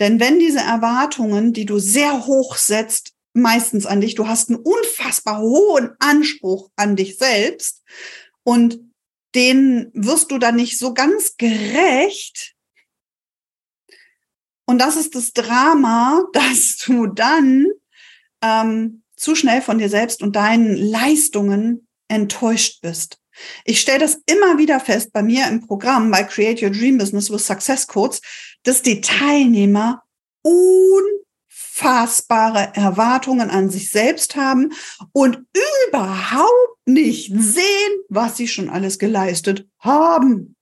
Denn 0.00 0.18
wenn 0.18 0.38
diese 0.38 0.60
Erwartungen, 0.60 1.52
die 1.52 1.66
du 1.66 1.78
sehr 1.78 2.26
hoch 2.26 2.56
setzt, 2.56 3.12
meistens 3.34 3.86
an 3.86 4.00
dich, 4.00 4.14
du 4.14 4.26
hast 4.26 4.48
einen 4.48 4.58
unfassbar 4.58 5.40
hohen 5.40 5.90
Anspruch 6.00 6.70
an 6.74 6.96
dich 6.96 7.18
selbst 7.18 7.82
und 8.42 8.80
den 9.34 9.90
wirst 9.94 10.30
du 10.32 10.38
dann 10.38 10.56
nicht 10.56 10.78
so 10.78 10.94
ganz 10.94 11.36
gerecht. 11.36 12.54
Und 14.66 14.78
das 14.78 14.96
ist 14.96 15.14
das 15.14 15.32
Drama, 15.32 16.24
dass 16.32 16.78
du 16.78 17.06
dann 17.06 17.66
ähm, 18.42 19.02
zu 19.16 19.34
schnell 19.34 19.60
von 19.60 19.78
dir 19.78 19.90
selbst 19.90 20.22
und 20.22 20.34
deinen 20.34 20.74
Leistungen 20.76 21.86
enttäuscht 22.08 22.80
bist. 22.80 23.18
Ich 23.64 23.80
stelle 23.80 24.00
das 24.00 24.18
immer 24.26 24.58
wieder 24.58 24.80
fest 24.80 25.12
bei 25.12 25.22
mir 25.22 25.46
im 25.46 25.66
Programm 25.66 26.10
bei 26.10 26.24
Create 26.24 26.62
Your 26.62 26.70
Dream 26.70 26.98
Business 26.98 27.30
with 27.30 27.46
Success 27.46 27.86
Codes, 27.86 28.20
dass 28.64 28.82
die 28.82 29.00
Teilnehmer 29.00 30.02
unfassbare 30.42 32.72
Erwartungen 32.74 33.48
an 33.50 33.70
sich 33.70 33.90
selbst 33.90 34.36
haben 34.36 34.72
und 35.12 35.46
überhaupt 35.88 36.78
nicht 36.86 37.32
sehen, 37.34 38.04
was 38.08 38.36
sie 38.36 38.46
schon 38.48 38.68
alles 38.68 38.98
geleistet 38.98 39.66
haben. 39.78 40.56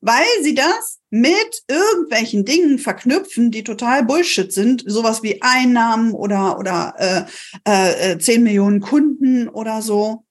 Weil 0.00 0.24
sie 0.42 0.54
das 0.54 1.00
mit 1.10 1.64
irgendwelchen 1.66 2.44
Dingen 2.44 2.78
verknüpfen, 2.78 3.50
die 3.50 3.64
total 3.64 4.04
Bullshit 4.04 4.52
sind, 4.52 4.84
sowas 4.86 5.24
wie 5.24 5.42
Einnahmen 5.42 6.12
oder 6.12 6.56
oder 6.58 7.26
äh, 7.64 8.12
äh, 8.12 8.18
10 8.18 8.44
Millionen 8.44 8.78
Kunden 8.80 9.48
oder 9.48 9.82
so 9.82 10.24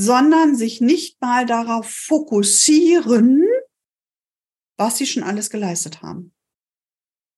sondern 0.00 0.54
sich 0.54 0.80
nicht 0.80 1.20
mal 1.20 1.44
darauf 1.44 1.90
fokussieren, 1.90 3.42
was 4.78 4.96
sie 4.96 5.06
schon 5.06 5.22
alles 5.22 5.50
geleistet 5.50 6.00
haben. 6.00 6.32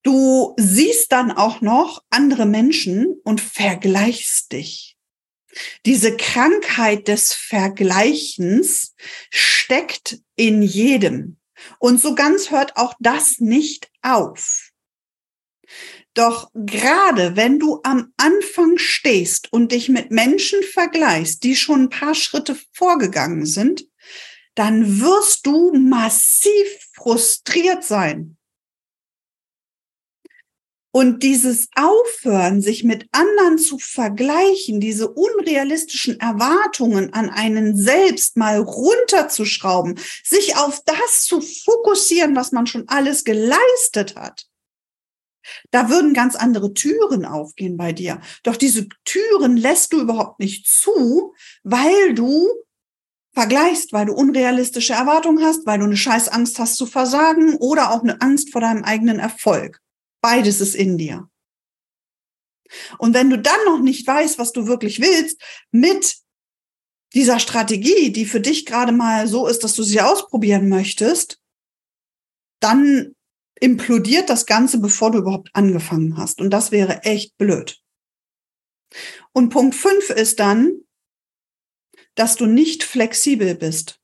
Du 0.02 0.54
siehst 0.56 1.10
dann 1.12 1.32
auch 1.32 1.60
noch 1.60 2.02
andere 2.08 2.46
Menschen 2.46 3.20
und 3.24 3.40
vergleichst 3.40 4.52
dich. 4.52 4.96
Diese 5.84 6.16
Krankheit 6.16 7.08
des 7.08 7.32
Vergleichens 7.32 8.94
steckt 9.30 10.20
in 10.36 10.62
jedem. 10.62 11.38
Und 11.78 12.00
so 12.00 12.14
ganz 12.14 12.50
hört 12.50 12.76
auch 12.76 12.94
das 13.00 13.40
nicht 13.40 13.90
auf. 14.00 14.70
Doch 16.14 16.50
gerade 16.54 17.36
wenn 17.36 17.58
du 17.58 17.80
am 17.84 18.12
Anfang 18.16 18.78
stehst 18.78 19.52
und 19.52 19.72
dich 19.72 19.88
mit 19.88 20.10
Menschen 20.10 20.62
vergleichst, 20.62 21.44
die 21.44 21.54
schon 21.54 21.84
ein 21.84 21.90
paar 21.90 22.14
Schritte 22.14 22.58
vorgegangen 22.72 23.46
sind, 23.46 23.86
dann 24.54 25.00
wirst 25.00 25.46
du 25.46 25.72
massiv 25.72 26.66
frustriert 26.94 27.84
sein. 27.84 28.36
Und 30.92 31.22
dieses 31.22 31.68
Aufhören, 31.76 32.60
sich 32.60 32.82
mit 32.82 33.06
anderen 33.12 33.58
zu 33.58 33.78
vergleichen, 33.78 34.80
diese 34.80 35.08
unrealistischen 35.08 36.18
Erwartungen 36.18 37.12
an 37.12 37.30
einen 37.30 37.76
selbst 37.76 38.36
mal 38.36 38.58
runterzuschrauben, 38.58 40.00
sich 40.24 40.56
auf 40.56 40.82
das 40.84 41.22
zu 41.22 41.40
fokussieren, 41.40 42.34
was 42.34 42.50
man 42.50 42.66
schon 42.66 42.88
alles 42.88 43.22
geleistet 43.22 44.16
hat, 44.16 44.50
da 45.70 45.88
würden 45.88 46.14
ganz 46.14 46.36
andere 46.36 46.74
Türen 46.74 47.24
aufgehen 47.24 47.76
bei 47.76 47.92
dir. 47.92 48.20
Doch 48.42 48.56
diese 48.56 48.88
Türen 49.04 49.56
lässt 49.56 49.92
du 49.92 50.00
überhaupt 50.00 50.40
nicht 50.40 50.66
zu, 50.66 51.34
weil 51.62 52.14
du 52.14 52.48
vergleichst, 53.32 53.92
weil 53.92 54.06
du 54.06 54.14
unrealistische 54.14 54.92
Erwartungen 54.92 55.44
hast, 55.44 55.66
weil 55.66 55.78
du 55.78 55.84
eine 55.84 55.96
scheiß 55.96 56.28
Angst 56.28 56.58
hast 56.58 56.76
zu 56.76 56.86
versagen 56.86 57.56
oder 57.56 57.90
auch 57.92 58.02
eine 58.02 58.20
Angst 58.20 58.50
vor 58.52 58.60
deinem 58.60 58.84
eigenen 58.84 59.18
Erfolg. 59.18 59.80
Beides 60.20 60.60
ist 60.60 60.74
in 60.74 60.98
dir. 60.98 61.28
Und 62.98 63.14
wenn 63.14 63.30
du 63.30 63.38
dann 63.38 63.64
noch 63.66 63.80
nicht 63.80 64.06
weißt, 64.06 64.38
was 64.38 64.52
du 64.52 64.66
wirklich 64.66 65.00
willst, 65.00 65.40
mit 65.70 66.16
dieser 67.14 67.40
Strategie, 67.40 68.12
die 68.12 68.26
für 68.26 68.40
dich 68.40 68.66
gerade 68.66 68.92
mal 68.92 69.26
so 69.26 69.46
ist, 69.46 69.64
dass 69.64 69.74
du 69.74 69.82
sie 69.82 70.00
ausprobieren 70.00 70.68
möchtest, 70.68 71.40
dann 72.60 73.14
implodiert 73.60 74.30
das 74.30 74.46
Ganze, 74.46 74.78
bevor 74.78 75.10
du 75.10 75.18
überhaupt 75.18 75.50
angefangen 75.54 76.16
hast. 76.16 76.40
Und 76.40 76.50
das 76.50 76.70
wäre 76.70 77.02
echt 77.02 77.36
blöd. 77.36 77.80
Und 79.32 79.50
Punkt 79.50 79.74
fünf 79.74 80.10
ist 80.10 80.40
dann, 80.40 80.82
dass 82.14 82.36
du 82.36 82.46
nicht 82.46 82.82
flexibel 82.82 83.54
bist. 83.54 84.00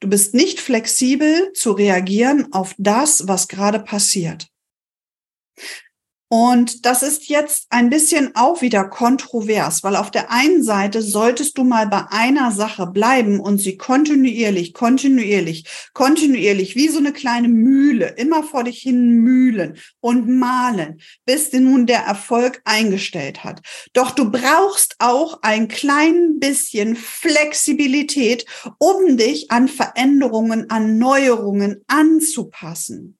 Du 0.00 0.08
bist 0.08 0.34
nicht 0.34 0.60
flexibel 0.60 1.52
zu 1.52 1.72
reagieren 1.72 2.52
auf 2.52 2.74
das, 2.78 3.26
was 3.26 3.48
gerade 3.48 3.80
passiert. 3.80 4.48
Und 6.36 6.84
das 6.84 7.04
ist 7.04 7.28
jetzt 7.28 7.66
ein 7.70 7.90
bisschen 7.90 8.34
auch 8.34 8.60
wieder 8.60 8.88
kontrovers, 8.88 9.84
weil 9.84 9.94
auf 9.94 10.10
der 10.10 10.32
einen 10.32 10.64
Seite 10.64 11.00
solltest 11.00 11.56
du 11.56 11.62
mal 11.62 11.86
bei 11.86 12.06
einer 12.10 12.50
Sache 12.50 12.88
bleiben 12.88 13.38
und 13.38 13.58
sie 13.58 13.76
kontinuierlich, 13.76 14.74
kontinuierlich, 14.74 15.64
kontinuierlich 15.92 16.74
wie 16.74 16.88
so 16.88 16.98
eine 16.98 17.12
kleine 17.12 17.46
Mühle 17.46 18.16
immer 18.16 18.42
vor 18.42 18.64
dich 18.64 18.78
hin 18.78 19.10
mühlen 19.10 19.78
und 20.00 20.26
malen, 20.26 21.00
bis 21.24 21.50
dir 21.50 21.60
nun 21.60 21.86
der 21.86 22.00
Erfolg 22.00 22.60
eingestellt 22.64 23.44
hat. 23.44 23.60
Doch 23.92 24.10
du 24.10 24.32
brauchst 24.32 24.96
auch 24.98 25.38
ein 25.42 25.68
klein 25.68 26.40
bisschen 26.40 26.96
Flexibilität, 26.96 28.44
um 28.78 29.16
dich 29.16 29.52
an 29.52 29.68
Veränderungen, 29.68 30.68
an 30.68 30.98
Neuerungen 30.98 31.84
anzupassen. 31.86 33.18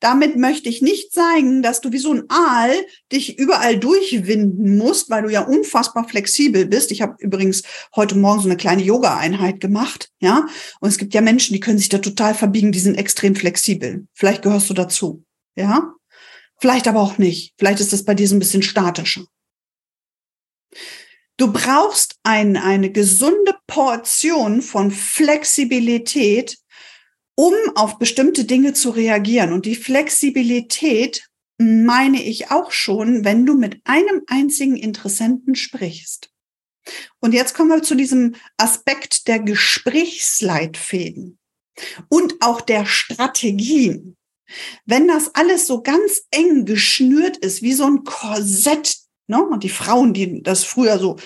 Damit 0.00 0.36
möchte 0.36 0.68
ich 0.68 0.82
nicht 0.82 1.12
zeigen, 1.12 1.62
dass 1.62 1.80
du 1.80 1.92
wie 1.92 1.98
so 1.98 2.12
ein 2.12 2.24
Aal 2.28 2.72
dich 3.12 3.38
überall 3.38 3.78
durchwinden 3.78 4.76
musst, 4.76 5.10
weil 5.10 5.22
du 5.22 5.28
ja 5.28 5.42
unfassbar 5.42 6.08
flexibel 6.08 6.66
bist. 6.66 6.90
Ich 6.90 7.02
habe 7.02 7.16
übrigens 7.18 7.62
heute 7.94 8.16
Morgen 8.16 8.40
so 8.40 8.48
eine 8.48 8.56
kleine 8.56 8.82
Yoga-Einheit 8.82 9.60
gemacht, 9.60 10.10
ja. 10.20 10.46
Und 10.80 10.88
es 10.88 10.98
gibt 10.98 11.14
ja 11.14 11.20
Menschen, 11.20 11.52
die 11.52 11.60
können 11.60 11.78
sich 11.78 11.88
da 11.88 11.98
total 11.98 12.34
verbiegen, 12.34 12.72
die 12.72 12.80
sind 12.80 12.96
extrem 12.96 13.34
flexibel. 13.34 14.06
Vielleicht 14.14 14.42
gehörst 14.42 14.70
du 14.70 14.74
dazu, 14.74 15.24
ja. 15.56 15.92
Vielleicht 16.60 16.88
aber 16.88 17.00
auch 17.00 17.18
nicht. 17.18 17.54
Vielleicht 17.56 17.80
ist 17.80 17.92
das 17.92 18.04
bei 18.04 18.14
dir 18.14 18.26
so 18.26 18.34
ein 18.34 18.40
bisschen 18.40 18.62
statischer. 18.62 19.24
Du 21.36 21.52
brauchst 21.52 22.16
ein, 22.24 22.56
eine 22.56 22.90
gesunde 22.90 23.54
Portion 23.68 24.60
von 24.60 24.90
Flexibilität, 24.90 26.58
um 27.38 27.54
auf 27.76 28.00
bestimmte 28.00 28.44
Dinge 28.44 28.72
zu 28.72 28.90
reagieren. 28.90 29.52
Und 29.52 29.64
die 29.64 29.76
Flexibilität 29.76 31.28
meine 31.56 32.20
ich 32.20 32.50
auch 32.50 32.72
schon, 32.72 33.24
wenn 33.24 33.46
du 33.46 33.54
mit 33.54 33.80
einem 33.84 34.22
einzigen 34.26 34.74
Interessenten 34.74 35.54
sprichst. 35.54 36.30
Und 37.20 37.34
jetzt 37.34 37.54
kommen 37.54 37.70
wir 37.70 37.84
zu 37.84 37.94
diesem 37.94 38.34
Aspekt 38.56 39.28
der 39.28 39.38
Gesprächsleitfäden 39.38 41.38
und 42.08 42.34
auch 42.40 42.60
der 42.60 42.86
Strategien. 42.86 44.16
Wenn 44.84 45.06
das 45.06 45.32
alles 45.36 45.68
so 45.68 45.80
ganz 45.80 46.22
eng 46.32 46.64
geschnürt 46.64 47.36
ist, 47.36 47.62
wie 47.62 47.74
so 47.74 47.84
ein 47.84 48.02
Korsett, 48.02 48.96
ne? 49.28 49.40
und 49.40 49.62
die 49.62 49.68
Frauen, 49.68 50.12
die 50.12 50.42
das 50.42 50.64
früher 50.64 50.98
so 50.98 51.20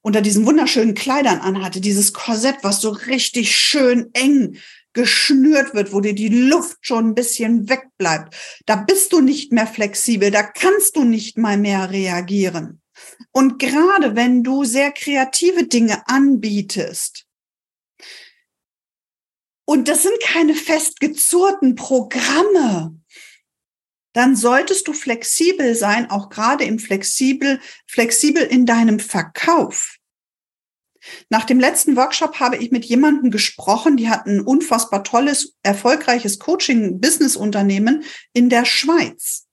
unter 0.00 0.22
diesen 0.22 0.46
wunderschönen 0.46 0.94
Kleidern 0.94 1.40
anhatte, 1.40 1.82
dieses 1.82 2.14
Korsett, 2.14 2.56
was 2.62 2.80
so 2.80 2.88
richtig 2.88 3.54
schön 3.54 4.08
eng 4.14 4.56
geschnürt 4.92 5.74
wird, 5.74 5.92
wo 5.92 6.00
dir 6.00 6.14
die 6.14 6.28
Luft 6.28 6.78
schon 6.80 7.08
ein 7.10 7.14
bisschen 7.14 7.68
wegbleibt. 7.68 8.34
Da 8.66 8.76
bist 8.76 9.12
du 9.12 9.20
nicht 9.20 9.52
mehr 9.52 9.66
flexibel, 9.66 10.30
da 10.30 10.42
kannst 10.42 10.96
du 10.96 11.04
nicht 11.04 11.38
mal 11.38 11.56
mehr 11.56 11.90
reagieren. 11.90 12.80
Und 13.32 13.58
gerade 13.58 14.16
wenn 14.16 14.42
du 14.42 14.64
sehr 14.64 14.90
kreative 14.92 15.66
Dinge 15.66 16.06
anbietest, 16.08 17.26
und 19.64 19.86
das 19.86 20.02
sind 20.02 20.18
keine 20.22 20.54
festgezurrten 20.54 21.74
Programme, 21.74 22.98
dann 24.14 24.34
solltest 24.34 24.88
du 24.88 24.94
flexibel 24.94 25.74
sein, 25.74 26.10
auch 26.10 26.30
gerade 26.30 26.64
im 26.64 26.78
flexibel, 26.78 27.60
flexibel 27.86 28.42
in 28.42 28.64
deinem 28.64 28.98
Verkauf. 28.98 29.97
Nach 31.28 31.44
dem 31.44 31.58
letzten 31.60 31.96
Workshop 31.96 32.40
habe 32.40 32.56
ich 32.56 32.70
mit 32.70 32.84
jemandem 32.84 33.30
gesprochen, 33.30 33.96
die 33.96 34.08
hat 34.08 34.26
ein 34.26 34.40
unfassbar 34.40 35.04
tolles, 35.04 35.54
erfolgreiches 35.62 36.38
Coaching-Business-Unternehmen 36.38 38.04
in 38.32 38.48
der 38.48 38.64
Schweiz. 38.64 39.47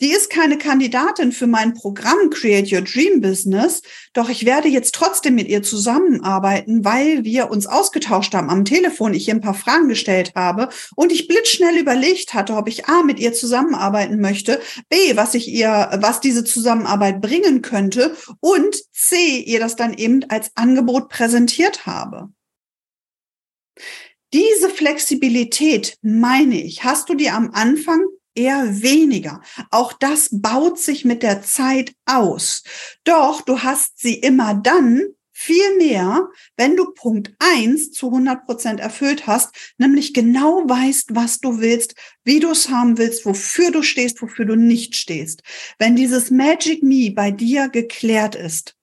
Die 0.00 0.12
ist 0.12 0.30
keine 0.30 0.56
Kandidatin 0.56 1.30
für 1.30 1.46
mein 1.46 1.74
Programm 1.74 2.30
Create 2.30 2.72
Your 2.72 2.80
Dream 2.80 3.20
Business, 3.20 3.82
doch 4.14 4.30
ich 4.30 4.46
werde 4.46 4.68
jetzt 4.68 4.94
trotzdem 4.94 5.34
mit 5.34 5.48
ihr 5.48 5.62
zusammenarbeiten, 5.62 6.86
weil 6.86 7.24
wir 7.24 7.50
uns 7.50 7.66
ausgetauscht 7.66 8.32
haben 8.32 8.48
am 8.48 8.64
Telefon, 8.64 9.12
ich 9.12 9.28
ihr 9.28 9.34
ein 9.34 9.42
paar 9.42 9.54
Fragen 9.54 9.88
gestellt 9.88 10.32
habe 10.34 10.70
und 10.96 11.12
ich 11.12 11.28
blitzschnell 11.28 11.76
überlegt 11.76 12.32
hatte, 12.32 12.54
ob 12.54 12.66
ich 12.66 12.86
A 12.86 13.02
mit 13.02 13.18
ihr 13.18 13.34
zusammenarbeiten 13.34 14.20
möchte, 14.20 14.60
B, 14.88 15.16
was 15.16 15.34
ich 15.34 15.48
ihr, 15.48 15.90
was 16.00 16.20
diese 16.20 16.44
Zusammenarbeit 16.44 17.20
bringen 17.20 17.60
könnte 17.60 18.16
und 18.40 18.74
C, 18.92 19.38
ihr 19.38 19.60
das 19.60 19.76
dann 19.76 19.92
eben 19.92 20.24
als 20.30 20.50
Angebot 20.54 21.10
präsentiert 21.10 21.84
habe. 21.84 22.30
Diese 24.32 24.70
Flexibilität, 24.70 25.98
meine 26.00 26.62
ich, 26.62 26.84
hast 26.84 27.08
du 27.08 27.14
dir 27.14 27.34
am 27.34 27.50
Anfang 27.52 28.00
eher 28.40 28.82
weniger. 28.82 29.42
Auch 29.70 29.92
das 29.92 30.28
baut 30.32 30.78
sich 30.78 31.04
mit 31.04 31.22
der 31.22 31.42
Zeit 31.42 31.92
aus. 32.06 32.62
Doch 33.04 33.42
du 33.42 33.62
hast 33.62 33.98
sie 33.98 34.14
immer 34.14 34.54
dann 34.54 35.02
viel 35.32 35.76
mehr, 35.78 36.28
wenn 36.58 36.76
du 36.76 36.92
Punkt 36.92 37.32
eins 37.38 37.92
zu 37.92 38.08
100 38.08 38.44
Prozent 38.44 38.80
erfüllt 38.80 39.26
hast, 39.26 39.54
nämlich 39.78 40.12
genau 40.12 40.68
weißt, 40.68 41.14
was 41.14 41.40
du 41.40 41.60
willst, 41.60 41.94
wie 42.24 42.40
du 42.40 42.50
es 42.50 42.68
haben 42.68 42.98
willst, 42.98 43.24
wofür 43.24 43.70
du 43.70 43.82
stehst, 43.82 44.20
wofür 44.20 44.44
du 44.44 44.54
nicht 44.54 44.96
stehst. 44.96 45.42
Wenn 45.78 45.96
dieses 45.96 46.30
Magic 46.30 46.82
Me 46.82 47.10
bei 47.10 47.30
dir 47.30 47.70
geklärt 47.70 48.34
ist. 48.34 48.76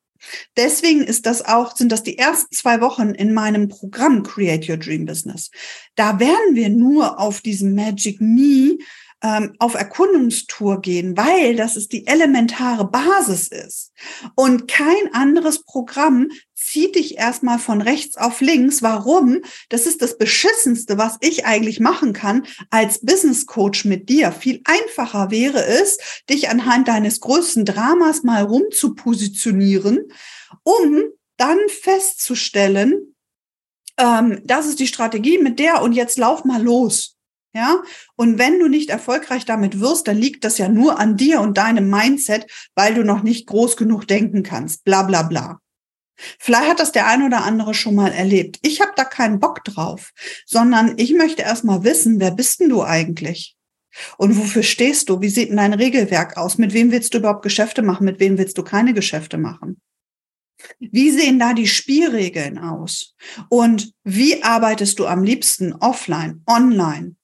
Deswegen 0.56 1.02
ist 1.02 1.28
das 1.28 1.46
auch, 1.46 1.76
sind 1.76 1.92
das 1.92 2.02
die 2.02 2.18
ersten 2.18 2.54
zwei 2.56 2.82
Wochen 2.82 3.10
in 3.10 3.34
meinem 3.34 3.70
Programm 3.70 4.24
Create 4.24 4.68
Your 4.68 4.78
Dream 4.78 5.06
Business. 5.06 5.52
Da 5.96 6.20
werden 6.20 6.56
wir 6.56 6.70
nur 6.70 7.20
auf 7.20 7.42
diesem 7.42 7.76
Magic 7.76 8.20
Me 8.20 8.78
ähm, 9.24 9.56
auf 9.60 9.74
Erkundungstour 9.74 10.82
gehen, 10.82 11.18
weil 11.18 11.56
das 11.56 11.76
ist 11.76 11.92
die 11.92 12.06
elementare 12.06 12.90
Basis 12.90 13.48
ist. 13.48 13.92
Und 14.36 14.68
kein 14.68 15.14
anderes 15.14 15.64
Programm 15.64 16.30
zieht 16.54 16.96
dich 16.96 17.18
erstmal 17.18 17.60
von 17.60 17.82
rechts 17.82 18.18
auf 18.18 18.42
links. 18.42 18.82
Warum? 18.82 19.42
Das 19.70 19.86
ist 19.86 20.02
das 20.02 20.18
Beschissenste, 20.18 20.98
was 20.98 21.18
ich 21.22 21.46
eigentlich 21.46 21.80
machen 21.80 22.14
kann 22.14 22.46
als 22.70 23.00
Business 23.00 23.46
Coach 23.46 23.86
mit 23.86 24.10
dir. 24.10 24.32
Viel 24.32 24.62
einfacher 24.66 25.32
wäre 25.32 25.66
es, 25.66 25.98
dich 26.30 26.50
anhand 26.50 26.88
deines 26.88 27.20
größten 27.20 27.66
Dramas 27.66 28.24
mal 28.24 28.44
rumzupositionieren, 28.44 30.12
um 30.64 31.04
dann 31.38 31.60
festzustellen, 31.70 33.16
ähm, 33.98 34.42
das 34.44 34.68
ist 34.68 34.80
die 34.80 34.88
Strategie 34.88 35.40
mit 35.40 35.60
der 35.60 35.82
und 35.82 35.94
jetzt 35.94 36.18
lauf 36.18 36.44
mal 36.44 36.62
los. 36.62 37.17
Ja, 37.58 37.82
und 38.16 38.38
wenn 38.38 38.60
du 38.60 38.68
nicht 38.68 38.92
erfolgreich 38.92 39.44
damit 39.44 39.80
wirst, 39.80 40.08
dann 40.08 40.16
liegt 40.16 40.44
das 40.44 40.60
ja 40.60 40.70
nur 40.70 41.00
an 41.00 41.18
dir 41.18 41.42
und 41.42 41.58
deinem 41.58 41.90
Mindset, 41.90 42.46
weil 42.76 42.94
du 42.94 43.04
noch 43.04 43.24
nicht 43.24 43.48
groß 43.48 43.78
genug 43.78 44.08
denken 44.08 44.44
kannst. 44.44 44.84
Bla 44.84 45.02
bla 45.02 45.24
bla. 45.24 45.60
Vielleicht 46.38 46.70
hat 46.70 46.80
das 46.80 46.92
der 46.92 47.08
ein 47.08 47.24
oder 47.24 47.44
andere 47.46 47.74
schon 47.74 47.96
mal 47.96 48.12
erlebt. 48.12 48.60
Ich 48.62 48.80
habe 48.80 48.92
da 48.96 49.06
keinen 49.06 49.40
Bock 49.40 49.64
drauf, 49.64 50.12
sondern 50.46 51.00
ich 51.00 51.16
möchte 51.16 51.42
erst 51.42 51.64
mal 51.64 51.84
wissen, 51.84 52.20
wer 52.20 52.30
bist 52.30 52.60
denn 52.60 52.70
du 52.70 52.84
eigentlich? 52.84 53.56
Und 54.20 54.38
wofür 54.38 54.62
stehst 54.62 55.10
du? 55.10 55.20
Wie 55.22 55.30
sieht 55.30 55.50
denn 55.50 55.58
dein 55.58 55.74
Regelwerk 55.74 56.38
aus? 56.38 56.60
Mit 56.60 56.74
wem 56.74 56.92
willst 56.92 57.16
du 57.16 57.18
überhaupt 57.18 57.42
Geschäfte 57.42 57.82
machen? 57.82 58.06
Mit 58.06 58.20
wem 58.20 58.38
willst 58.38 58.56
du 58.60 58.62
keine 58.62 58.94
Geschäfte 58.94 59.40
machen? 59.40 59.82
Wie 60.78 61.10
sehen 61.10 61.40
da 61.40 61.54
die 61.54 61.66
Spielregeln 61.66 62.60
aus? 62.60 63.16
Und 63.50 63.94
wie 64.04 64.44
arbeitest 64.44 65.00
du 65.00 65.08
am 65.08 65.24
liebsten 65.24 65.74
offline, 65.74 66.44
online? 66.46 67.16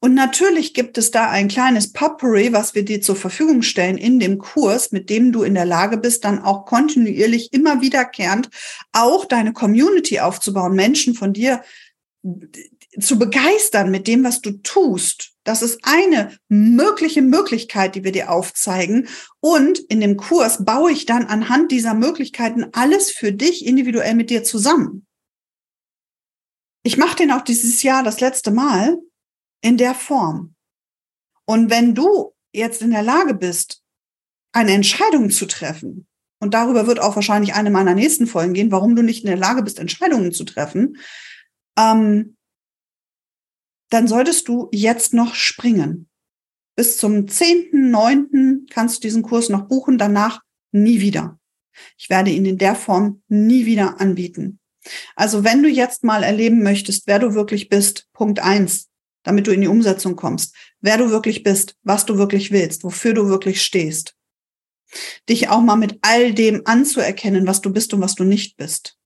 Und 0.00 0.14
natürlich 0.14 0.74
gibt 0.74 0.98
es 0.98 1.10
da 1.10 1.28
ein 1.30 1.48
kleines 1.48 1.92
Potpourri, 1.92 2.52
was 2.52 2.74
wir 2.74 2.84
dir 2.84 3.00
zur 3.00 3.16
Verfügung 3.16 3.62
stellen 3.62 3.98
in 3.98 4.18
dem 4.20 4.38
Kurs, 4.38 4.92
mit 4.92 5.10
dem 5.10 5.32
du 5.32 5.42
in 5.42 5.54
der 5.54 5.64
Lage 5.64 5.98
bist, 5.98 6.24
dann 6.24 6.42
auch 6.42 6.66
kontinuierlich 6.66 7.52
immer 7.52 7.80
wiederkehrend 7.80 8.48
auch 8.92 9.24
deine 9.24 9.52
Community 9.52 10.20
aufzubauen, 10.20 10.74
Menschen 10.74 11.14
von 11.14 11.32
dir 11.32 11.62
zu 13.00 13.18
begeistern 13.18 13.90
mit 13.90 14.06
dem, 14.06 14.24
was 14.24 14.40
du 14.40 14.52
tust. 14.62 15.32
Das 15.44 15.62
ist 15.62 15.80
eine 15.82 16.36
mögliche 16.48 17.22
Möglichkeit, 17.22 17.94
die 17.94 18.04
wir 18.04 18.12
dir 18.12 18.30
aufzeigen. 18.30 19.08
Und 19.40 19.78
in 19.78 20.00
dem 20.00 20.16
Kurs 20.16 20.64
baue 20.64 20.92
ich 20.92 21.06
dann 21.06 21.26
anhand 21.26 21.70
dieser 21.72 21.94
Möglichkeiten 21.94 22.66
alles 22.72 23.10
für 23.10 23.32
dich 23.32 23.64
individuell 23.64 24.14
mit 24.14 24.30
dir 24.30 24.44
zusammen. 24.44 25.06
Ich 26.82 26.96
mache 26.96 27.16
den 27.16 27.30
auch 27.30 27.42
dieses 27.42 27.82
Jahr 27.82 28.02
das 28.02 28.20
letzte 28.20 28.50
Mal 28.50 28.98
in 29.60 29.76
der 29.76 29.94
Form. 29.94 30.54
Und 31.44 31.70
wenn 31.70 31.94
du 31.94 32.34
jetzt 32.52 32.82
in 32.82 32.90
der 32.90 33.02
Lage 33.02 33.34
bist, 33.34 33.82
eine 34.52 34.72
Entscheidung 34.72 35.30
zu 35.30 35.46
treffen, 35.46 36.06
und 36.40 36.54
darüber 36.54 36.86
wird 36.86 37.00
auch 37.00 37.16
wahrscheinlich 37.16 37.54
eine 37.54 37.70
meiner 37.70 37.94
nächsten 37.94 38.26
Folgen 38.26 38.54
gehen, 38.54 38.70
warum 38.70 38.94
du 38.94 39.02
nicht 39.02 39.24
in 39.24 39.30
der 39.30 39.36
Lage 39.36 39.62
bist, 39.62 39.78
Entscheidungen 39.78 40.32
zu 40.32 40.44
treffen, 40.44 40.98
ähm, 41.76 42.36
dann 43.90 44.06
solltest 44.06 44.48
du 44.48 44.68
jetzt 44.72 45.14
noch 45.14 45.34
springen. 45.34 46.08
Bis 46.76 46.98
zum 46.98 47.26
10.9. 47.26 48.70
kannst 48.70 48.98
du 48.98 49.00
diesen 49.00 49.22
Kurs 49.22 49.48
noch 49.48 49.66
buchen, 49.66 49.98
danach 49.98 50.42
nie 50.70 51.00
wieder. 51.00 51.40
Ich 51.96 52.10
werde 52.10 52.30
ihn 52.30 52.44
in 52.44 52.58
der 52.58 52.74
Form 52.74 53.22
nie 53.28 53.66
wieder 53.66 54.00
anbieten. 54.00 54.60
Also 55.16 55.44
wenn 55.44 55.62
du 55.62 55.68
jetzt 55.68 56.04
mal 56.04 56.22
erleben 56.22 56.62
möchtest, 56.62 57.06
wer 57.06 57.18
du 57.18 57.34
wirklich 57.34 57.68
bist, 57.68 58.08
Punkt 58.12 58.40
eins, 58.40 58.87
damit 59.28 59.46
du 59.46 59.52
in 59.52 59.60
die 59.60 59.68
Umsetzung 59.68 60.16
kommst, 60.16 60.54
wer 60.80 60.96
du 60.96 61.10
wirklich 61.10 61.42
bist, 61.42 61.76
was 61.82 62.06
du 62.06 62.16
wirklich 62.16 62.50
willst, 62.50 62.82
wofür 62.82 63.12
du 63.12 63.28
wirklich 63.28 63.62
stehst. 63.62 64.14
Dich 65.28 65.50
auch 65.50 65.60
mal 65.60 65.76
mit 65.76 65.98
all 66.00 66.32
dem 66.32 66.62
anzuerkennen, 66.64 67.46
was 67.46 67.60
du 67.60 67.70
bist 67.70 67.92
und 67.92 68.00
was 68.00 68.14
du 68.14 68.24
nicht 68.24 68.56
bist. 68.56 68.96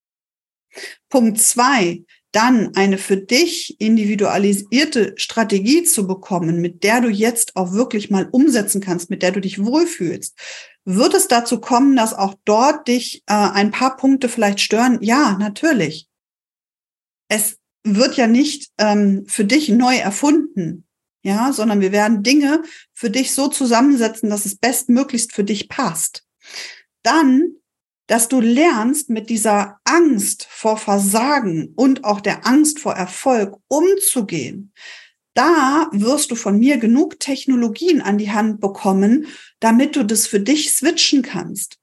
Punkt 1.10 1.40
zwei, 1.40 2.04
dann 2.30 2.74
eine 2.76 2.98
für 2.98 3.16
dich 3.16 3.78
individualisierte 3.78 5.12
Strategie 5.16 5.82
zu 5.82 6.06
bekommen, 6.06 6.60
mit 6.60 6.84
der 6.84 7.00
du 7.00 7.08
jetzt 7.08 7.56
auch 7.56 7.72
wirklich 7.72 8.10
mal 8.10 8.28
umsetzen 8.30 8.80
kannst, 8.80 9.10
mit 9.10 9.22
der 9.22 9.32
du 9.32 9.40
dich 9.40 9.62
wohlfühlst. 9.62 10.38
Wird 10.84 11.14
es 11.14 11.28
dazu 11.28 11.60
kommen, 11.60 11.96
dass 11.96 12.14
auch 12.14 12.34
dort 12.44 12.88
dich 12.88 13.22
äh, 13.26 13.34
ein 13.34 13.70
paar 13.70 13.96
Punkte 13.96 14.28
vielleicht 14.28 14.60
stören? 14.60 14.98
Ja, 15.02 15.36
natürlich. 15.38 16.08
Es 17.28 17.58
wird 17.84 18.16
ja 18.16 18.26
nicht 18.26 18.70
ähm, 18.78 19.24
für 19.26 19.44
dich 19.44 19.68
neu 19.68 19.96
erfunden, 19.96 20.86
ja, 21.22 21.52
sondern 21.52 21.80
wir 21.80 21.92
werden 21.92 22.22
Dinge 22.22 22.62
für 22.92 23.10
dich 23.10 23.32
so 23.32 23.48
zusammensetzen, 23.48 24.30
dass 24.30 24.46
es 24.46 24.56
bestmöglichst 24.56 25.32
für 25.32 25.44
dich 25.44 25.68
passt. 25.68 26.24
Dann, 27.02 27.56
dass 28.06 28.28
du 28.28 28.40
lernst, 28.40 29.10
mit 29.10 29.30
dieser 29.30 29.78
Angst 29.84 30.46
vor 30.50 30.76
Versagen 30.76 31.72
und 31.76 32.04
auch 32.04 32.20
der 32.20 32.46
Angst 32.46 32.80
vor 32.80 32.94
Erfolg 32.94 33.56
umzugehen. 33.68 34.72
Da 35.34 35.88
wirst 35.92 36.30
du 36.30 36.34
von 36.34 36.58
mir 36.58 36.76
genug 36.76 37.18
Technologien 37.18 38.02
an 38.02 38.18
die 38.18 38.30
Hand 38.30 38.60
bekommen, 38.60 39.26
damit 39.60 39.96
du 39.96 40.04
das 40.04 40.26
für 40.26 40.40
dich 40.40 40.74
switchen 40.74 41.22
kannst. 41.22 41.78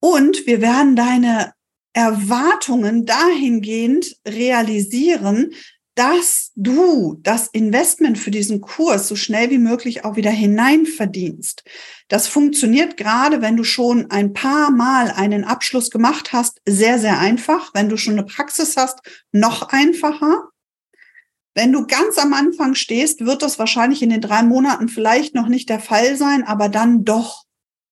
Und 0.00 0.46
wir 0.46 0.60
werden 0.60 0.94
deine 0.94 1.52
Erwartungen 1.92 3.06
dahingehend 3.06 4.16
realisieren, 4.26 5.52
dass 5.98 6.52
du 6.54 7.18
das 7.24 7.48
Investment 7.48 8.18
für 8.18 8.30
diesen 8.30 8.60
Kurs 8.60 9.08
so 9.08 9.16
schnell 9.16 9.50
wie 9.50 9.58
möglich 9.58 10.04
auch 10.04 10.14
wieder 10.14 10.30
hineinverdienst. 10.30 11.64
Das 12.06 12.28
funktioniert 12.28 12.96
gerade, 12.96 13.42
wenn 13.42 13.56
du 13.56 13.64
schon 13.64 14.08
ein 14.08 14.32
paar 14.32 14.70
Mal 14.70 15.10
einen 15.10 15.42
Abschluss 15.42 15.90
gemacht 15.90 16.32
hast, 16.32 16.60
sehr, 16.68 17.00
sehr 17.00 17.18
einfach. 17.18 17.72
Wenn 17.74 17.88
du 17.88 17.96
schon 17.96 18.12
eine 18.12 18.22
Praxis 18.22 18.76
hast, 18.76 19.00
noch 19.32 19.70
einfacher. 19.70 20.44
Wenn 21.56 21.72
du 21.72 21.84
ganz 21.88 22.16
am 22.18 22.32
Anfang 22.32 22.76
stehst, 22.76 23.26
wird 23.26 23.42
das 23.42 23.58
wahrscheinlich 23.58 24.00
in 24.00 24.10
den 24.10 24.20
drei 24.20 24.44
Monaten 24.44 24.88
vielleicht 24.88 25.34
noch 25.34 25.48
nicht 25.48 25.68
der 25.68 25.80
Fall 25.80 26.16
sein, 26.16 26.44
aber 26.44 26.68
dann 26.68 27.04
doch 27.04 27.42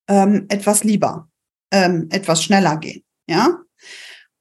ähm, 0.07 0.47
etwas 0.49 0.85
lieber, 0.85 1.29
ähm, 1.73 2.07
etwas 2.11 2.45
schneller 2.45 2.77
gehen. 2.77 3.03
Ja, 3.29 3.63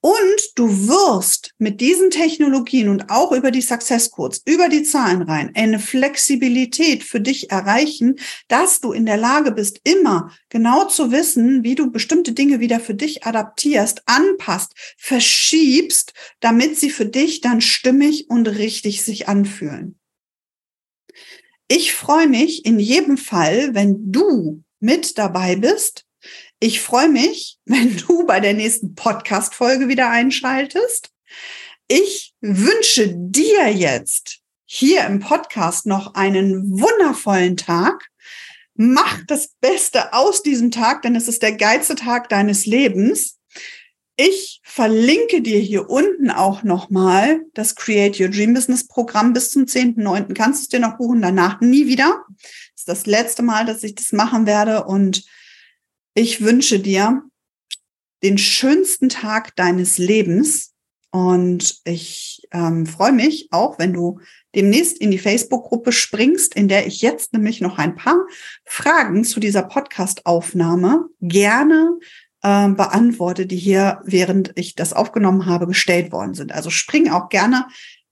und 0.06 0.52
du 0.54 0.88
wirst 0.88 1.56
mit 1.58 1.82
diesen 1.82 2.12
Technologien 2.12 2.90
und 2.90 3.10
auch 3.10 3.32
über 3.32 3.50
die 3.50 3.64
Success 3.64 4.12
Codes, 4.12 4.44
über 4.46 4.70
die 4.70 4.84
Zahlen 4.84 5.24
rein, 5.24 5.50
eine 5.56 5.80
Flexibilität 5.80 7.04
für 7.04 7.20
dich 7.20 7.50
erreichen, 7.50 8.20
dass 8.48 8.82
du 8.82 8.92
in 8.92 9.08
der 9.08 9.18
Lage 9.18 9.52
bist, 9.52 9.82
immer 9.84 10.32
genau 10.50 10.86
zu 10.86 11.12
wissen, 11.12 11.64
wie 11.64 11.74
du 11.74 11.90
bestimmte 11.90 12.34
Dinge 12.34 12.60
wieder 12.60 12.80
für 12.80 12.94
dich 12.94 13.26
adaptierst, 13.26 14.04
anpasst, 14.06 14.76
verschiebst, 14.96 16.14
damit 16.40 16.78
sie 16.78 16.92
für 16.92 17.08
dich 17.08 17.42
dann 17.42 17.60
stimmig 17.60 18.30
und 18.30 18.48
richtig 18.48 19.04
sich 19.04 19.28
anfühlen. 19.28 19.98
Ich 21.68 21.94
freue 21.94 22.28
mich 22.28 22.64
in 22.64 22.78
jedem 22.78 23.18
Fall, 23.18 23.74
wenn 23.74 24.12
du 24.12 24.62
mit 24.80 25.18
dabei 25.18 25.56
bist 25.56 26.06
ich 26.60 26.82
freue 26.82 27.10
mich, 27.10 27.58
wenn 27.66 27.98
du 27.98 28.26
bei 28.26 28.40
der 28.40 28.54
nächsten 28.54 28.96
Podcast-Folge 28.96 29.88
wieder 29.88 30.10
einschaltest. 30.10 31.12
Ich 31.88 32.34
wünsche 32.42 33.14
dir 33.16 33.72
jetzt 33.72 34.40
hier 34.66 35.06
im 35.06 35.20
Podcast 35.20 35.86
noch 35.86 36.16
einen 36.16 36.80
wundervollen 36.80 37.58
Tag. 37.58 38.10
Mach 38.74 39.24
das 39.28 39.50
Beste 39.62 40.14
aus 40.14 40.42
diesem 40.44 40.72
Tag, 40.72 41.04
denn 41.04 41.16
es 41.16 41.28
ist 41.28 41.44
der 41.44 41.54
geilste 41.54 41.96
Tag 41.96 42.30
deines 42.30 42.66
Lebens. 42.66 43.38
Ich 44.18 44.62
verlinke 44.64 45.42
dir 45.42 45.60
hier 45.60 45.90
unten 45.90 46.32
auch 46.32 46.64
nochmal 46.64 47.42
das 47.54 47.76
Create 47.76 48.20
Your 48.20 48.30
Dream 48.30 48.54
Business 48.54 48.88
Programm 48.88 49.34
bis 49.34 49.52
zum 49.52 49.66
10.9. 49.66 50.34
Kannst 50.34 50.62
du 50.62 50.64
es 50.64 50.70
dir 50.70 50.80
noch 50.80 50.98
buchen, 50.98 51.22
danach 51.22 51.62
nie 51.62 51.86
wieder. 51.88 52.24
Das 52.30 52.80
ist 52.80 52.88
das 52.88 53.06
letzte 53.06 53.44
Mal, 53.44 53.66
dass 53.66 53.84
ich 53.84 53.94
das 53.94 54.12
machen 54.12 54.46
werde 54.46 54.86
und 54.86 55.24
ich 56.16 56.42
wünsche 56.42 56.80
dir 56.80 57.24
den 58.24 58.38
schönsten 58.40 59.10
Tag 59.10 59.56
deines 59.56 60.00
Lebens 60.00 60.74
und 61.12 61.80
ich 61.86 62.42
ähm, 62.52 62.86
freue 62.86 63.12
mich 63.12 63.50
auch, 63.52 63.78
wenn 63.80 63.94
du 63.94 64.20
demnächst 64.56 64.98
in 64.98 65.12
die 65.12 65.18
Facebook-Gruppe 65.18 65.92
springst, 65.92 66.56
in 66.56 66.68
der 66.68 66.88
ich 66.88 67.02
jetzt 67.02 67.34
nämlich 67.34 67.62
noch 67.62 67.78
ein 67.78 67.96
paar 67.96 68.18
Fragen 68.66 69.24
zu 69.24 69.40
dieser 69.40 69.64
Podcast-Aufnahme 69.64 71.06
gerne 71.22 71.98
äh, 72.42 72.70
beantworte, 72.70 73.46
die 73.46 73.58
hier, 73.58 74.02
während 74.04 74.54
ich 74.56 74.76
das 74.76 74.94
aufgenommen 74.94 75.46
habe, 75.46 75.68
gestellt 75.68 76.12
worden 76.12 76.34
sind. 76.34 76.52
Also 76.52 76.70
spring 76.70 77.10
auch 77.10 77.30
gerne 77.30 77.68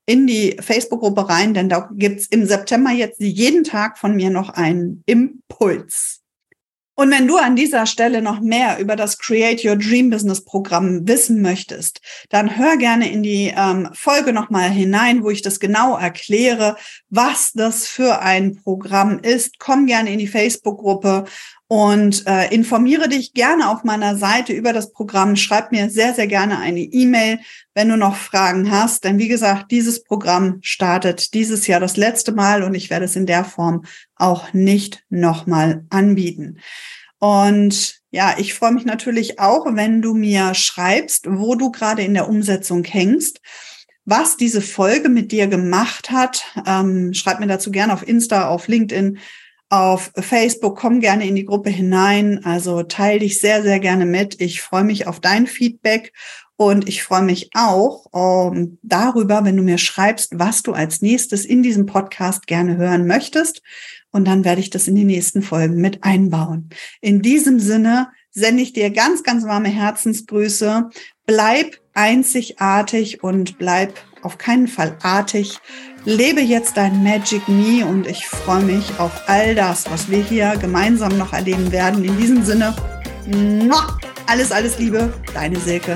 in 0.06 0.28
die 0.28 0.58
Facebook-Gruppe 0.60 1.30
rein, 1.30 1.54
denn 1.54 1.70
da 1.70 1.89
gibt's 1.94 2.28
im 2.28 2.46
September 2.46 2.92
jetzt 2.92 3.20
jeden 3.20 3.63
Tag 3.63 3.98
von 3.98 4.16
mir 4.16 4.30
noch 4.30 4.50
einen 4.50 5.04
Impuls. 5.06 6.23
Und 6.96 7.10
wenn 7.10 7.28
du 7.28 7.38
an 7.38 7.56
dieser 7.56 7.88
Stelle 7.88 8.22
noch 8.22 8.40
mehr 8.40 8.78
über 8.80 8.96
das 8.96 9.18
Create 9.18 9.66
Your 9.66 9.76
Dream 9.76 10.12
Business 10.12 10.44
Programm 10.46 11.08
wissen 11.08 11.42
möchtest, 11.42 12.02
dann 12.30 12.58
hör 12.58 12.78
gerne 12.78 13.12
in 13.12 13.24
die 13.24 13.52
ähm, 13.56 13.90
Folge 13.94 14.32
nochmal 14.32 14.70
hinein, 14.70 15.24
wo 15.24 15.32
ich 15.32 15.42
das 15.42 15.60
genau 15.60 15.98
erkläre, 15.98 16.76
was 17.10 17.52
das 17.54 17.88
für 17.88 18.22
ein 18.22 18.58
Programm 18.58 19.20
ist. 19.20 19.58
Komm 19.58 19.88
gerne 19.88 20.14
in 20.14 20.20
die 20.20 20.28
Facebook-Gruppe 20.28 21.26
und 21.74 22.28
äh, 22.28 22.54
informiere 22.54 23.10
dich 23.10 23.34
gerne 23.34 23.68
auf 23.68 23.84
meiner 23.84 24.16
Seite 24.16 24.54
über 24.54 24.74
das 24.74 24.94
Programm. 24.94 25.36
Schreib 25.36 25.72
mir 25.72 25.90
sehr, 25.90 26.14
sehr 26.14 26.28
gerne 26.28 26.60
eine 26.60 26.82
E-Mail, 26.82 27.40
wenn 27.74 27.90
du 27.90 27.98
noch 27.98 28.16
Fragen 28.16 28.70
hast. 28.70 29.04
Denn 29.04 29.18
wie 29.18 29.28
gesagt, 29.28 29.72
dieses 29.72 30.04
Programm 30.04 30.60
startet 30.62 31.34
dieses 31.34 31.66
Jahr 31.66 31.80
das 31.80 31.98
letzte 31.98 32.32
Mal 32.32 32.62
und 32.62 32.76
ich 32.76 32.92
werde 32.92 33.06
es 33.06 33.16
in 33.16 33.26
der 33.26 33.44
Form 33.44 33.86
auch 34.16 34.54
nicht 34.54 35.04
nochmal 35.10 35.84
anbieten. 35.90 36.60
Und 37.18 38.02
ja, 38.12 38.36
ich 38.38 38.54
freue 38.54 38.74
mich 38.74 38.86
natürlich 38.86 39.40
auch, 39.40 39.66
wenn 39.74 40.04
du 40.04 40.14
mir 40.14 40.54
schreibst, 40.54 41.26
wo 41.28 41.56
du 41.56 41.72
gerade 41.72 42.04
in 42.04 42.14
der 42.14 42.30
Umsetzung 42.30 42.84
hängst 42.84 43.42
was 44.06 44.36
diese 44.36 44.60
Folge 44.60 45.08
mit 45.08 45.32
dir 45.32 45.48
gemacht 45.48 46.12
hat. 46.12 46.44
Ähm, 46.68 47.14
schreib 47.14 47.40
mir 47.40 47.48
dazu 47.48 47.72
gerne 47.72 47.94
auf 47.94 48.06
Insta, 48.06 48.50
auf 48.50 48.68
LinkedIn, 48.68 49.18
auf 49.74 50.12
Facebook. 50.16 50.78
Komm 50.78 51.00
gerne 51.00 51.28
in 51.28 51.34
die 51.34 51.46
Gruppe 51.46 51.72
hinein. 51.72 52.46
Also 52.46 52.84
teile 52.84 53.22
dich 53.22 53.40
sehr, 53.40 53.64
sehr 53.64 53.80
gerne 53.80 54.06
mit. 54.06 54.40
Ich 54.40 54.62
freue 54.62 54.84
mich 54.84 55.08
auf 55.08 55.20
dein 55.20 55.48
Feedback 55.48 56.14
Und 56.56 56.88
ich 56.88 57.02
freue 57.02 57.24
mich 57.24 57.50
auch 57.56 58.06
um, 58.12 58.56
ähm, 58.56 58.78
darüber, 58.84 59.44
wenn 59.44 59.58
du 59.58 59.64
mir 59.64 59.80
schreibst, 59.80 60.38
was 60.38 60.62
du 60.62 60.74
als 60.74 61.02
nächstes 61.02 61.44
in 61.44 61.64
diesem 61.64 61.88
Podcast 61.88 62.46
gerne 62.46 62.78
hören 62.78 63.08
möchtest. 63.08 63.64
Und 64.12 64.28
dann 64.28 64.46
werde 64.46 64.62
ich 64.62 64.70
das 64.70 64.88
in 64.88 64.94
die 64.94 65.06
nächsten 65.06 65.42
Folgen 65.42 65.82
mit 65.82 66.04
einbauen. 66.04 66.70
In 67.02 67.24
diesem 67.24 67.60
Sinne 67.60 68.10
sende 68.30 68.62
ich 68.62 68.74
dir 68.74 68.92
ganz, 68.92 69.24
ganz 69.24 69.44
warme 69.44 69.70
Herzensgrüße. 69.70 70.92
Bleib 71.26 71.80
einzigartig 71.96 73.24
und 73.24 73.58
bleib 73.58 73.96
auf 74.24 74.38
keinen 74.38 74.68
Fall 74.68 74.96
artig. 75.04 75.60
Lebe 76.06 76.42
jetzt 76.42 76.76
dein 76.76 77.04
Magic 77.04 77.48
Me 77.48 77.86
und 77.86 78.08
ich 78.08 78.28
freue 78.28 78.64
mich 78.64 79.00
auf 79.00 79.12
all 79.28 79.56
das, 79.56 79.90
was 79.90 80.10
wir 80.10 80.24
hier 80.24 80.58
gemeinsam 80.58 81.18
noch 81.18 81.34
erleben 81.34 81.72
werden. 81.72 82.04
In 82.04 82.18
diesem 82.18 82.44
Sinne, 82.44 82.76
alles, 84.28 84.52
alles 84.52 84.80
Liebe, 84.80 85.14
deine 85.34 85.60
Silke. 85.60 85.96